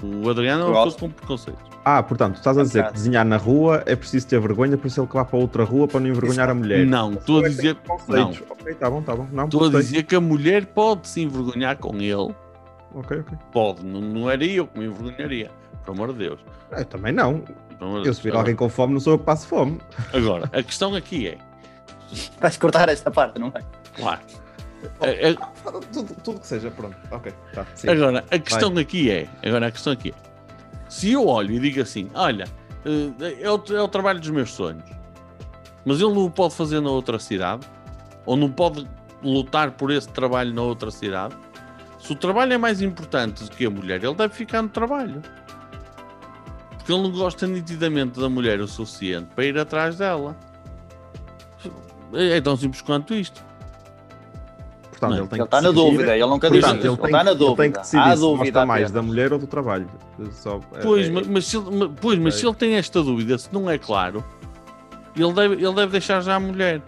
O 0.03 0.31
Adriano 0.31 0.63
é 0.63 0.67
uma 0.67 0.85
pessoa 0.85 1.01
com 1.01 1.11
preconceito. 1.11 1.59
Ah, 1.85 2.03
portanto, 2.03 2.35
tu 2.35 2.39
estás 2.39 2.59
a 2.59 2.63
dizer 2.63 2.87
que 2.89 2.93
desenhar 2.93 3.25
na 3.25 3.37
rua 3.37 3.83
é 3.87 3.97
preciso 3.97 4.27
ter 4.27 4.39
vergonha, 4.41 4.77
por 4.77 4.87
isso 4.87 5.01
ele 5.01 5.07
que 5.07 5.15
vai 5.15 5.25
para 5.25 5.39
outra 5.39 5.65
rua 5.65 5.89
para 5.89 6.01
não 6.01 6.09
envergonhar 6.09 6.51
a 6.51 6.55
mulher. 6.55 6.85
Não, 6.87 7.13
estou 7.15 7.45
a 7.45 7.49
dizer, 7.49 7.77
não. 8.09 8.31
Ok, 8.51 8.75
tá 8.75 8.91
bom, 8.91 9.01
tá 9.03 9.17
bom. 9.17 9.27
Não, 9.33 9.45
estou 9.45 9.65
a 9.67 9.71
dizer 9.71 10.03
que 10.03 10.15
a 10.15 10.21
mulher 10.21 10.67
pode 10.67 11.09
se 11.09 11.23
envergonhar 11.23 11.77
com 11.79 11.97
ele, 11.97 12.35
Ok, 12.95 13.21
ok. 13.21 13.39
pode, 13.53 13.85
não, 13.87 14.01
não 14.01 14.31
era 14.31 14.45
eu 14.45 14.67
que 14.67 14.79
me 14.79 14.87
envergonharia, 14.87 15.51
por 15.85 15.93
amor 15.93 16.13
de 16.13 16.19
Deus. 16.19 16.41
Eu 16.71 16.85
também 16.85 17.13
não. 17.13 17.43
De 17.79 18.09
Eu 18.09 18.15
se 18.15 18.23
vir 18.23 18.35
alguém 18.35 18.57
com 18.57 18.69
fome, 18.69 18.93
não 18.95 19.01
sou 19.01 19.13
eu 19.15 19.19
que 19.19 19.25
passo 19.25 19.47
fome. 19.47 19.81
Agora, 20.13 20.49
a 20.53 20.63
questão 20.63 20.95
aqui 20.95 21.29
é, 21.29 21.39
Vais 22.41 22.57
cortar 22.57 22.89
esta 22.89 23.11
parte, 23.11 23.39
não 23.39 23.49
é? 23.55 23.61
claro, 23.95 24.21
a- 25.01 25.69
a- 25.69 25.81
Tudo, 25.93 26.15
tudo 26.25 26.41
que 26.41 26.47
seja, 26.47 26.71
pronto. 26.71 26.97
Ok, 27.11 27.33
tá. 27.53 27.67
Sim. 27.75 27.89
agora 27.91 28.25
a 28.31 28.39
questão 28.39 28.77
aqui 28.79 29.11
é, 29.11 29.29
agora 29.45 29.67
a 29.67 29.71
questão 29.71 29.93
aqui 29.93 30.11
é, 30.11 30.29
se 30.89 31.13
eu 31.13 31.27
olho 31.27 31.53
e 31.53 31.59
digo 31.61 31.81
assim, 31.83 32.09
olha, 32.15 32.45
eh, 32.85 33.37
é 33.43 33.51
o, 33.51 33.63
é 33.77 33.83
o 33.83 33.89
trabalho 33.89 34.19
dos 34.21 34.31
meus 34.31 34.51
sonhos, 34.53 34.83
mas 35.85 36.01
ele 36.01 36.13
não 36.15 36.25
o 36.25 36.31
pode 36.31 36.55
fazer 36.55 36.81
na 36.81 36.91
outra 36.91 37.19
cidade, 37.19 37.67
ou 38.25 38.37
não 38.37 38.51
pode 38.51 38.89
lutar 39.23 39.73
por 39.73 39.91
esse 39.91 40.09
trabalho 40.09 40.53
na 40.55 40.63
outra 40.63 40.91
cidade, 40.91 41.35
se 41.99 42.13
o 42.13 42.17
trabalho 42.17 42.53
é 42.55 42.59
mais 42.59 42.81
importante 42.81 43.45
do 43.45 43.51
que 43.51 43.67
a 43.67 43.71
mulher, 43.71 44.03
ele 44.03 44.15
deve 44.15 44.33
ficar 44.35 44.63
no 44.63 44.69
trabalho. 44.69 45.21
Porque 46.89 46.99
ele 46.99 47.03
não 47.03 47.11
gosta 47.13 47.47
nitidamente 47.47 48.19
da 48.19 48.31
mulher 48.31 48.61
o 48.63 48.67
suficiente 48.67 49.27
para 49.35 49.45
ir 49.45 49.59
atrás 49.59 49.99
dela. 49.99 50.35
É 52.15 52.41
tão 52.41 52.57
simples 52.57 52.81
quanto 52.81 53.13
isto. 53.13 53.45
Portanto, 54.89 55.11
Não, 55.11 55.19
ele 55.19 55.27
tem 55.29 55.37
Ele 55.39 55.43
que 55.49 55.55
está 55.57 55.61
na 55.61 55.71
dúvida, 55.71 56.17
ele 56.17 56.27
nunca 56.27 56.49
disse 56.51 56.63
Portanto, 56.63 56.79
isso. 56.79 56.87
ele 56.87 56.95
Ele 56.95 56.97
tem, 57.03 57.07
está 57.07 57.19
na 57.19 57.25
que- 57.25 57.29
ele 57.31 57.39
tem 57.39 57.47
dúvida. 57.57 57.73
que 57.73 57.79
decidir 57.81 58.03
Há 58.03 58.15
se 58.17 58.21
dúvida. 58.23 58.45
gosta 58.53 58.67
mais 58.67 58.79
apenas. 58.85 58.91
da 58.93 59.03
mulher 59.03 59.33
ou 59.35 59.39
do 59.39 59.47
trabalho. 59.47 59.91
Só, 60.33 60.61
é- 60.73 60.79
Pois, 60.81 61.07
é- 61.09 61.11
mas, 61.11 61.27
mas 61.27 61.45
se 61.47 61.57
ele, 61.59 61.67
pois, 62.01 62.19
mas 62.19 62.35
se 62.37 62.47
ele 62.47 62.55
tem 62.55 62.75
esta 62.77 63.03
dúvida, 63.03 63.37
se 63.37 63.53
não 63.53 63.69
é 63.69 63.77
claro, 63.77 64.25
ele 65.15 65.33
deve, 65.35 65.55
ele 65.57 65.75
deve 65.75 65.93
deixar 65.93 66.23
já 66.23 66.37
a 66.37 66.41
mulher. 66.41 66.81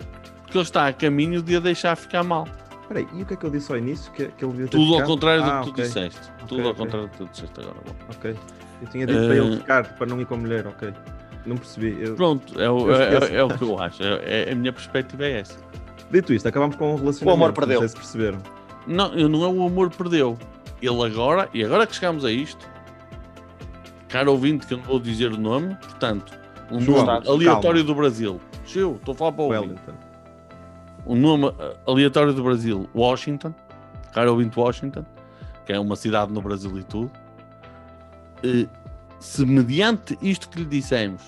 Porque 0.45 0.57
ele 0.57 0.65
está 0.65 0.87
a 0.89 0.93
caminho 0.95 1.43
de 1.43 1.57
a 1.57 1.61
deixar 1.61 1.95
ficar 1.95 2.25
mal. 2.25 2.49
Peraí, 2.89 3.07
e 3.13 3.23
o 3.23 3.27
que 3.27 3.35
é 3.35 3.37
que 3.37 3.45
eu 3.45 3.51
disse 3.51 3.71
ao 3.71 3.77
início? 3.77 4.11
Que, 4.13 4.29
que 4.29 4.45
ele 4.47 4.67
Tudo 4.67 4.95
ao 4.95 5.03
contrário 5.05 5.45
do 5.45 5.51
Ah, 5.51 5.61
que 5.63 5.73
tu 5.73 5.83
disseste. 5.83 6.19
Tudo 6.49 6.61
ok. 6.61 6.69
ao 6.71 6.75
contrário 6.75 7.07
do 7.07 7.11
que 7.13 7.19
tu 7.19 7.27
disseste 7.31 7.61
agora. 7.61 7.77
Bom. 7.87 7.95
Ok. 8.17 8.35
Eu 8.81 8.89
tinha 8.89 9.07
dito 9.07 9.19
para 9.27 9.37
ele 9.37 9.55
Eh, 9.55 9.57
ficar, 9.59 9.95
para 9.97 10.07
não 10.07 10.21
ir 10.21 10.27
com 10.27 10.35
a 10.35 10.39
mulher, 10.39 10.67
ok. 10.67 10.93
Não 11.47 11.57
percebi. 11.57 11.97
Eu- 12.01 12.15
Pronto, 12.15 12.61
é 12.61 12.71
o, 12.71 12.93
é, 12.95 13.37
é- 13.37 13.45
o 13.45 13.49
que 13.57 13.63
eu 13.63 13.79
acho. 13.81 14.03
É, 14.03 14.49
é- 14.49 14.53
a 14.53 14.55
minha 14.55 14.73
perspectiva 14.73 15.25
é 15.25 15.41
essa. 15.41 15.59
Dito 16.11 16.33
isto, 16.35 16.47
acabamos 16.47 16.77
com 16.77 16.93
um 16.93 16.97
relacionamento. 16.97 17.29
O 17.41 17.45
amor 17.45 17.53
perdeu. 17.55 17.81
Não 17.81 17.89
sei 17.89 17.89
se 17.89 17.97
perceberam. 17.97 18.39
Não, 18.87 19.13
eu- 19.15 19.29
não 19.29 19.45
é 19.45 19.49
o 19.49 19.67
amor 19.67 19.91
perdeu. 19.91 20.37
Ele 20.83 21.03
agora, 21.05 21.49
e 21.55 21.63
agora 21.65 21.87
que 21.87 21.95
chegamos 21.95 22.25
a 22.25 22.33
isto, 22.33 22.67
caro 24.09 24.33
ouvinte, 24.33 24.67
que 24.67 24.75
eu 24.75 24.79
não 24.79 24.85
vou 24.85 24.99
dizer 24.99 25.33
o 25.33 25.37
nome, 25.37 25.75
portanto, 25.77 26.33
um 26.71 26.81
João, 26.81 27.05
nome 27.05 27.25
calma. 27.25 27.31
aleatório 27.31 27.85
do 27.85 27.95
Brasil. 27.95 28.41
Chiu, 28.65 28.97
estou 28.97 29.13
a 29.15 29.17
falar 29.17 29.33
para 29.33 29.45
o. 29.45 29.49
Wellington. 29.49 29.93
um 31.07 31.17
nome 31.17 31.47
uh, 31.47 31.55
aleatório 31.87 32.33
do 32.33 32.43
Brasil, 32.43 32.89
Washington, 32.95 33.55
caro 34.13 34.31
ouvinte 34.33 34.59
Washington, 34.59 35.05
que 35.65 35.73
é 35.73 35.79
uma 35.81 35.97
cidade 35.97 36.33
no 36.33 36.41
Brasil 36.43 36.79
e 36.79 36.83
tudo. 36.83 37.11
Eh, 38.43 38.67
se 39.19 39.45
mediante 39.45 40.19
isto 40.23 40.49
que 40.49 40.61
lhe 40.61 40.65
dissemos, 40.65 41.23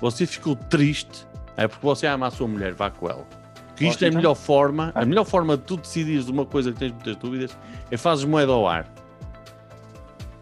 você 0.00 0.26
ficou 0.26 0.54
triste, 0.54 1.26
é 1.56 1.66
porque 1.66 1.84
você 1.84 2.06
ama 2.06 2.28
a 2.28 2.30
sua 2.30 2.46
mulher, 2.46 2.72
vá 2.74 2.90
com 2.90 3.08
ela. 3.08 3.26
Que 3.74 3.86
isto 3.86 4.04
é 4.04 4.08
a 4.08 4.12
melhor 4.12 4.34
forma, 4.34 4.90
a 4.94 5.04
melhor 5.04 5.24
forma 5.24 5.56
de 5.56 5.64
tu 5.64 5.76
decidires 5.76 6.26
de 6.26 6.32
uma 6.32 6.46
coisa 6.46 6.72
que 6.72 6.78
tens 6.78 6.92
muitas 6.92 7.16
dúvidas, 7.16 7.58
é 7.90 7.96
fazes 7.96 8.24
moeda 8.24 8.52
ao 8.52 8.66
ar. 8.66 8.86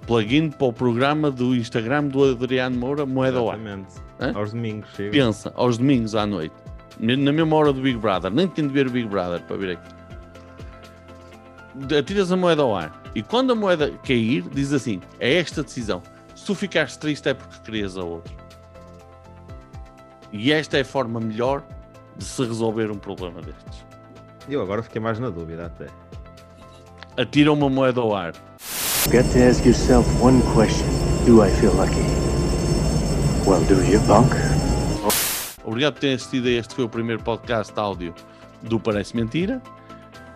Plugin 0.06 0.50
para 0.50 0.66
o 0.66 0.72
programa 0.72 1.30
do 1.30 1.54
Instagram 1.54 2.04
do 2.08 2.24
Adriano 2.24 2.76
Moura, 2.76 3.06
moeda 3.06 3.38
ao 3.38 3.50
ar. 3.50 3.58
Exatamente. 3.58 4.04
Aos 4.34 4.52
domingos, 4.52 4.88
chega. 4.94 5.10
Pensa, 5.10 5.52
aos 5.56 5.78
domingos 5.78 6.14
à 6.14 6.26
noite, 6.26 6.54
na 7.00 7.32
mesma 7.32 7.56
hora 7.56 7.72
do 7.72 7.80
Big 7.80 7.98
Brother, 7.98 8.30
nem 8.30 8.46
tem 8.46 8.66
de 8.68 8.72
ver 8.72 8.86
o 8.86 8.90
Big 8.90 9.08
Brother 9.08 9.42
para 9.42 9.56
vir 9.56 9.70
aqui. 9.70 9.93
Atiras 11.98 12.30
a 12.30 12.36
moeda 12.36 12.62
ao 12.62 12.74
ar 12.74 13.02
e 13.14 13.22
quando 13.22 13.52
a 13.52 13.54
moeda 13.54 13.90
cair, 14.06 14.42
diz 14.52 14.72
assim: 14.72 15.00
é 15.18 15.34
esta 15.34 15.62
decisão. 15.62 16.02
Se 16.34 16.44
tu 16.46 16.54
ficares 16.54 16.96
triste 16.96 17.28
é 17.28 17.34
porque 17.34 17.58
querias 17.64 17.96
a 17.96 18.04
outra. 18.04 18.34
E 20.32 20.52
esta 20.52 20.78
é 20.78 20.80
a 20.80 20.84
forma 20.84 21.20
melhor 21.20 21.62
de 22.16 22.24
se 22.24 22.44
resolver 22.44 22.90
um 22.90 22.98
problema 22.98 23.40
destes. 23.40 23.84
Eu 24.48 24.60
agora 24.60 24.82
fiquei 24.82 25.00
mais 25.00 25.18
na 25.18 25.30
dúvida 25.30 25.66
até. 25.66 25.86
Atira 27.16 27.52
uma 27.52 27.70
moeda 27.70 28.00
ao 28.00 28.14
ar. 28.14 28.32
Got 29.06 29.30
to 29.32 29.38
ask 29.48 29.64
yourself 29.64 30.08
one 30.20 30.42
question. 30.54 30.88
Do 31.24 31.44
I 31.44 31.50
feel 31.50 31.72
lucky? 31.74 32.02
Well, 33.46 33.64
do 33.64 33.74
you, 33.84 34.00
punk? 34.06 34.34
Obrigado 35.64 35.94
por 35.94 36.00
terem 36.00 36.16
assistido 36.16 36.48
a 36.48 36.50
este 36.50 36.74
foi 36.74 36.84
o 36.84 36.88
primeiro 36.88 37.22
podcast 37.22 37.72
áudio 37.76 38.14
do 38.62 38.78
Parece 38.80 39.16
Mentira. 39.16 39.62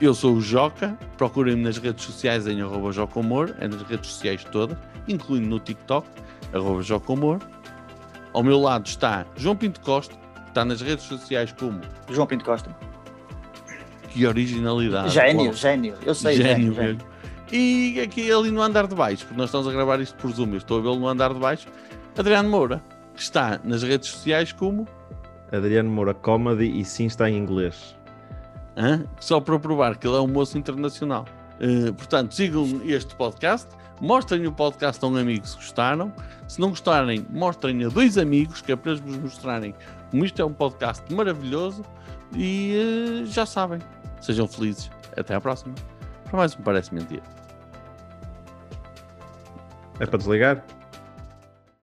Eu 0.00 0.14
sou 0.14 0.34
o 0.36 0.40
Joca, 0.40 0.96
procurem-me 1.16 1.62
nas 1.64 1.76
redes 1.78 2.04
sociais 2.04 2.46
em 2.46 2.62
arroba 2.62 2.92
Jocomor, 2.92 3.52
é 3.58 3.66
nas 3.66 3.82
redes 3.82 4.10
sociais 4.10 4.44
todas, 4.44 4.78
incluindo 5.08 5.48
no 5.48 5.58
TikTok, 5.58 6.06
arroba 6.52 6.82
Jocomor. 6.82 7.40
Ao 8.32 8.42
meu 8.44 8.60
lado 8.60 8.86
está 8.86 9.26
João 9.36 9.56
Pinto 9.56 9.80
Costa, 9.80 10.14
que 10.44 10.48
está 10.50 10.64
nas 10.64 10.80
redes 10.80 11.04
sociais 11.04 11.52
como 11.52 11.80
João 12.10 12.26
Pinto 12.28 12.44
Costa. 12.44 12.70
que 14.10 14.24
originalidade. 14.24 15.10
gênio, 15.10 15.52
gênio. 15.52 15.94
Eu 16.06 16.14
sei, 16.14 16.36
Gênio 16.36 16.52
gênio. 16.52 16.74
gênio. 16.74 16.84
mesmo. 16.96 17.02
E 17.50 18.00
aqui 18.00 18.30
ali 18.30 18.50
no 18.50 18.62
andar 18.62 18.86
de 18.86 18.94
baixo, 18.94 19.24
porque 19.24 19.38
nós 19.38 19.48
estamos 19.48 19.66
a 19.66 19.72
gravar 19.72 19.98
isto 20.00 20.14
por 20.16 20.30
Zoom, 20.30 20.50
eu 20.50 20.58
estou 20.58 20.78
a 20.78 20.82
vê-lo 20.82 20.96
no 20.96 21.08
andar 21.08 21.32
de 21.32 21.40
baixo, 21.40 21.66
Adriano 22.16 22.48
Moura, 22.48 22.80
que 23.16 23.22
está 23.22 23.58
nas 23.64 23.82
redes 23.82 24.10
sociais 24.10 24.52
como 24.52 24.86
Adriano 25.50 25.90
Moura 25.90 26.12
Comedy 26.14 26.78
e 26.78 26.84
sim 26.84 27.06
está 27.06 27.28
em 27.28 27.36
inglês. 27.36 27.96
Só 29.20 29.40
para 29.40 29.58
provar 29.58 29.96
que 29.96 30.06
ele 30.06 30.16
é 30.16 30.20
um 30.20 30.28
moço 30.28 30.56
internacional. 30.56 31.24
Eh, 31.60 31.90
portanto, 31.92 32.34
sigam 32.34 32.80
este 32.84 33.14
podcast, 33.16 33.68
mostrem 34.00 34.46
o 34.46 34.52
podcast 34.52 35.04
a 35.04 35.08
um 35.08 35.16
amigo 35.16 35.46
se 35.46 35.56
gostaram. 35.56 36.12
Se 36.46 36.60
não 36.60 36.70
gostarem, 36.70 37.26
mostrem 37.30 37.84
a 37.84 37.88
dois 37.88 38.16
amigos, 38.16 38.62
que 38.62 38.72
é 38.72 38.76
para 38.76 38.94
vos 38.94 39.16
mostrarem 39.16 39.74
como 40.10 40.24
isto 40.24 40.40
é 40.40 40.44
um 40.44 40.52
podcast 40.52 41.12
maravilhoso. 41.12 41.84
E 42.34 43.22
eh, 43.22 43.26
já 43.26 43.44
sabem, 43.44 43.80
sejam 44.20 44.46
felizes. 44.46 44.90
Até 45.16 45.34
à 45.34 45.40
próxima. 45.40 45.74
Para 46.24 46.38
mais 46.38 46.54
um 46.54 46.62
Parece 46.62 46.94
Mentira. 46.94 47.22
É 49.98 50.06
para 50.06 50.18
desligar? 50.18 50.64